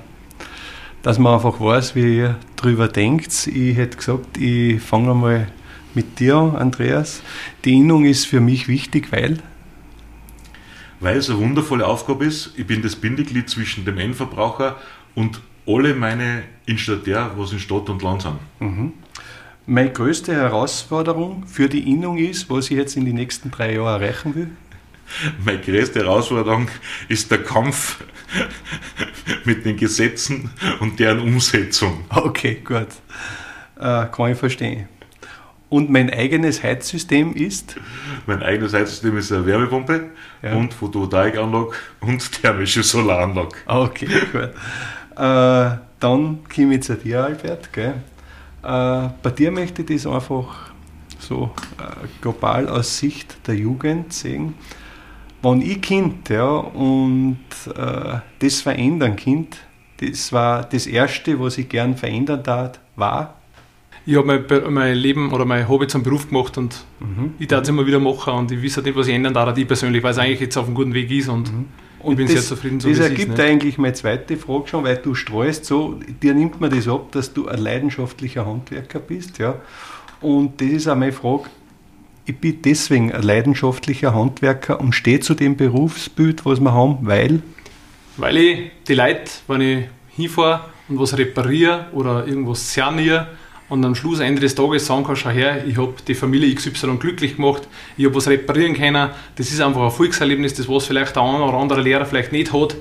dass 1.04 1.20
man 1.20 1.34
einfach 1.36 1.60
weiß, 1.60 1.96
wie 1.96 2.18
ihr 2.18 2.36
drüber 2.56 2.88
denkt. 2.88 3.48
Ich 3.48 3.76
hätte 3.76 3.98
gesagt, 3.98 4.38
ich 4.38 4.82
fange 4.82 5.14
mal 5.14 5.48
mit 5.94 6.20
dir 6.20 6.36
an, 6.38 6.56
Andreas. 6.56 7.22
Die 7.66 7.74
Innung 7.74 8.06
ist 8.06 8.26
für 8.26 8.40
mich 8.40 8.68
wichtig, 8.68 9.12
weil? 9.12 9.40
Weil 11.00 11.18
es 11.18 11.30
eine 11.30 11.40
wundervolle 11.40 11.88
Aufgabe 11.88 12.26
ist. 12.26 12.54
Ich 12.58 12.68
bin 12.68 12.82
das 12.82 12.96
Bindeglied 12.96 13.50
zwischen 13.50 13.86
dem 13.86 13.98
Endverbraucher 13.98 14.78
und 15.16 15.42
alle 15.68 15.94
meine 15.96 16.44
Installateure, 16.66 17.32
was 17.38 17.52
in 17.52 17.60
Stadt 17.60 17.90
und 17.90 18.02
Land 18.04 18.22
sind. 18.22 18.38
Mhm. 18.60 18.94
Meine 19.66 19.92
größte 19.92 20.34
Herausforderung 20.34 21.46
für 21.46 21.70
die 21.70 21.92
Innung 21.92 22.18
ist, 22.18 22.50
was 22.50 22.72
ich 22.72 22.78
jetzt 22.78 22.98
in 22.98 23.06
den 23.06 23.16
nächsten 23.16 23.52
drei 23.52 23.76
Jahren 23.76 24.02
erreichen 24.02 24.36
will? 24.36 24.50
Meine 25.46 25.60
größte 25.60 26.00
Herausforderung 26.00 26.68
ist 27.08 27.32
der 27.32 27.44
Kampf 27.44 28.04
mit 29.46 29.66
den 29.66 29.78
Gesetzen 29.78 30.52
und 30.80 31.00
deren 31.00 31.20
Umsetzung. 31.20 32.06
Okay, 32.10 32.62
gut. 32.64 32.88
Äh, 33.80 34.06
kann 34.08 34.32
ich 34.32 34.38
verstehen. 34.38 34.88
Und 35.70 35.90
mein 35.90 36.10
eigenes 36.10 36.62
Heizsystem 36.64 37.34
ist? 37.34 37.76
Mein 38.26 38.44
eigenes 38.44 38.74
Heizsystem 38.74 39.18
ist 39.18 39.32
eine 39.32 39.46
Wärmepumpe 39.46 40.10
ja. 40.42 40.54
und 40.54 40.74
Photovoltaikanlage 40.74 41.70
und 42.02 42.32
thermische 42.42 42.84
Solaranlage. 42.84 43.56
Okay, 43.68 44.08
gut. 44.34 44.50
Äh, 45.16 45.78
dann 46.00 46.40
komme 46.54 46.76
ich 46.76 46.84
zu 46.84 46.96
dir, 46.96 47.24
Albert. 47.24 47.72
Gell? 47.72 47.94
Äh, 48.64 49.10
bei 49.24 49.30
dir 49.34 49.52
möchte 49.52 49.82
ich 49.82 50.04
das 50.04 50.12
einfach 50.12 50.72
so 51.20 51.52
äh, 51.78 52.08
global 52.22 52.68
aus 52.68 52.98
Sicht 52.98 53.48
der 53.48 53.56
Jugend 53.56 54.12
sehen 54.12 54.56
wenn 55.42 55.62
ich 55.62 55.82
Kind 55.82 56.30
ja, 56.30 56.50
und 56.50 57.40
äh, 57.76 58.20
das 58.40 58.62
verändern 58.62 59.16
Kind, 59.16 59.58
das 60.00 60.32
war 60.34 60.64
das 60.64 60.88
Erste, 60.88 61.40
was 61.40 61.58
ich 61.58 61.70
gern 61.70 61.96
verändern 61.96 62.44
tat, 62.44 62.80
war. 62.96 63.36
Ich 64.06 64.16
habe 64.16 64.26
mein, 64.26 64.74
mein, 64.74 64.96
Leben 64.96 65.32
oder 65.32 65.46
mein 65.46 65.68
Hobby 65.70 65.86
zum 65.86 66.02
Beruf 66.02 66.28
gemacht 66.28 66.58
und 66.58 66.86
mhm. 67.00 67.36
ich 67.38 67.48
darf 67.48 67.62
es 67.62 67.70
immer 67.70 67.86
wieder 67.86 68.00
machen 68.00 68.34
und 68.34 68.52
ich 68.52 68.64
weiß 68.64 68.78
halt 68.78 68.88
nicht, 68.88 68.96
was 68.96 69.08
ich 69.08 69.14
ändern 69.14 69.34
darf, 69.34 69.56
ich 69.56 69.68
persönlich, 69.68 70.02
weil 70.02 70.12
es 70.12 70.18
eigentlich 70.18 70.40
jetzt 70.40 70.58
auf 70.58 70.66
einem 70.66 70.74
guten 70.74 70.94
Weg 70.96 71.12
ist 71.12 71.30
und, 71.30 71.54
mhm. 71.54 71.66
und 72.00 72.12
ich 72.14 72.18
bin 72.18 72.26
das, 72.26 72.34
sehr 72.34 72.44
zufrieden. 72.44 72.80
So 72.80 72.90
das 72.90 72.98
ergibt 72.98 73.34
ist, 73.34 73.40
eigentlich 73.40 73.78
meine 73.78 73.94
zweite 73.94 74.38
Frage 74.38 74.68
schon, 74.68 74.84
weil 74.84 74.98
du 74.98 75.14
streust 75.14 75.66
so, 75.66 76.00
dir 76.22 76.34
nimmt 76.34 76.60
man 76.60 76.72
das 76.72 76.88
ab, 76.88 77.12
dass 77.12 77.32
du 77.32 77.48
ein 77.48 77.60
leidenschaftlicher 77.60 78.46
Handwerker 78.46 79.00
bist, 79.00 79.38
ja. 79.38 79.62
Und 80.20 80.62
das 80.62 80.70
ist 80.70 80.88
auch 80.88 80.96
meine 80.96 81.12
Frage, 81.12 81.46
ich 82.26 82.38
bin 82.38 82.62
deswegen 82.62 83.12
ein 83.12 83.24
leidenschaftlicher 83.24 84.14
Handwerker 84.14 84.80
und 84.80 84.94
stehe 84.94 85.20
zu 85.20 85.34
dem 85.34 85.58
Berufsbild, 85.58 86.46
was 86.46 86.60
wir 86.60 86.74
haben, 86.74 87.00
weil? 87.02 87.42
Weil 88.18 88.38
ich 88.38 88.72
die 88.88 88.94
Leute, 88.94 89.32
wenn 89.48 89.62
ich 89.62 89.86
hinfahre 90.16 90.66
und 90.88 91.00
was 91.00 91.18
repariere 91.18 91.88
oder 91.94 92.28
irgendwas 92.28 92.74
saniere 92.74 93.28
und 93.70 93.84
am 93.86 93.96
Schluss, 93.96 94.20
Ende 94.20 94.42
des 94.42 94.54
Tages 94.54 94.86
sagen 94.86 95.04
kann, 95.04 95.16
schau 95.16 95.30
her, 95.30 95.66
ich 95.66 95.78
habe 95.78 95.94
die 96.08 96.14
Familie 96.14 96.54
XY 96.54 96.98
glücklich 96.98 97.38
gemacht, 97.38 97.68
ich 97.98 98.06
habe 98.06 98.16
was 98.16 98.28
reparieren 98.28 98.74
können, 98.74 99.10
das 99.36 99.52
ist 99.52 99.62
einfach 99.62 99.82
ein 99.82 99.92
Volkserlebnis, 99.92 100.54
das 100.54 100.68
was 100.68 100.86
vielleicht 100.86 101.16
der 101.16 101.24
eine 101.24 101.44
oder 101.44 101.58
andere 101.58 101.82
Lehrer 101.82 102.06
vielleicht 102.06 102.32
nicht 102.32 102.54
hat. 102.54 102.76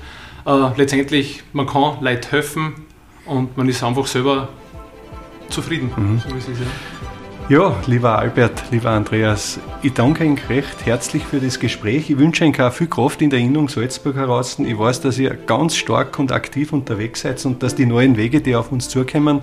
Äh, 0.46 0.76
letztendlich, 0.76 1.42
man 1.52 1.66
kann 1.66 2.02
Leuten 2.02 2.28
helfen 2.30 2.74
und 3.24 3.56
man 3.56 3.68
ist 3.68 3.82
einfach 3.82 4.06
selber 4.06 4.48
zufrieden. 5.48 5.90
Mhm. 5.96 6.20
So 6.28 6.34
ist 6.36 6.48
es, 6.48 6.58
ja. 6.58 6.66
Ja, 7.50 7.74
lieber 7.86 8.16
Albert, 8.16 8.62
lieber 8.70 8.90
Andreas, 8.90 9.58
ich 9.82 9.92
danke 9.92 10.22
Ihnen 10.22 10.38
recht 10.48 10.86
herzlich 10.86 11.24
für 11.24 11.40
das 11.40 11.58
Gespräch. 11.58 12.08
Ich 12.08 12.16
wünsche 12.16 12.44
Ihnen 12.44 12.54
auch 12.60 12.72
viel 12.72 12.86
Kraft 12.86 13.20
in 13.22 13.30
der 13.30 13.40
Innung 13.40 13.68
Salzburg 13.68 14.14
heraus. 14.14 14.60
Ich 14.60 14.78
weiß, 14.78 15.00
dass 15.00 15.18
ihr 15.18 15.34
ganz 15.34 15.74
stark 15.74 16.16
und 16.20 16.30
aktiv 16.30 16.72
unterwegs 16.72 17.22
seid 17.22 17.44
und 17.44 17.60
dass 17.60 17.74
die 17.74 17.86
neuen 17.86 18.16
Wege, 18.16 18.40
die 18.40 18.54
auf 18.54 18.70
uns 18.70 18.88
zukommen, 18.88 19.42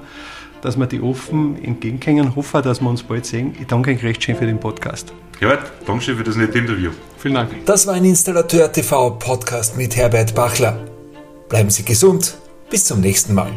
dass 0.61 0.77
wir 0.77 0.85
die 0.85 1.01
offen 1.01 1.61
entgegenkommen. 1.61 2.29
Ich 2.29 2.35
hoffe, 2.37 2.61
dass 2.61 2.79
wir 2.79 2.89
uns 2.89 3.03
bald 3.03 3.25
sehen. 3.25 3.53
Ich 3.59 3.67
danke 3.67 3.91
Ihnen 3.91 3.99
recht 3.99 4.23
schön 4.23 4.37
für 4.37 4.45
den 4.45 4.57
Podcast. 4.61 5.11
Herbert, 5.39 5.69
danke 5.85 6.01
schön 6.01 6.15
für 6.15 6.23
das 6.23 6.37
nette 6.37 6.59
Interview. 6.59 6.91
Vielen 7.17 7.33
Dank. 7.33 7.65
Das 7.65 7.87
war 7.87 7.95
ein 7.95 8.05
Installateur 8.05 8.71
TV 8.71 9.09
Podcast 9.19 9.75
mit 9.75 9.97
Herbert 9.97 10.33
Bachler. 10.33 10.79
Bleiben 11.49 11.69
Sie 11.69 11.83
gesund. 11.83 12.37
Bis 12.69 12.85
zum 12.85 13.01
nächsten 13.01 13.33
Mal. 13.33 13.51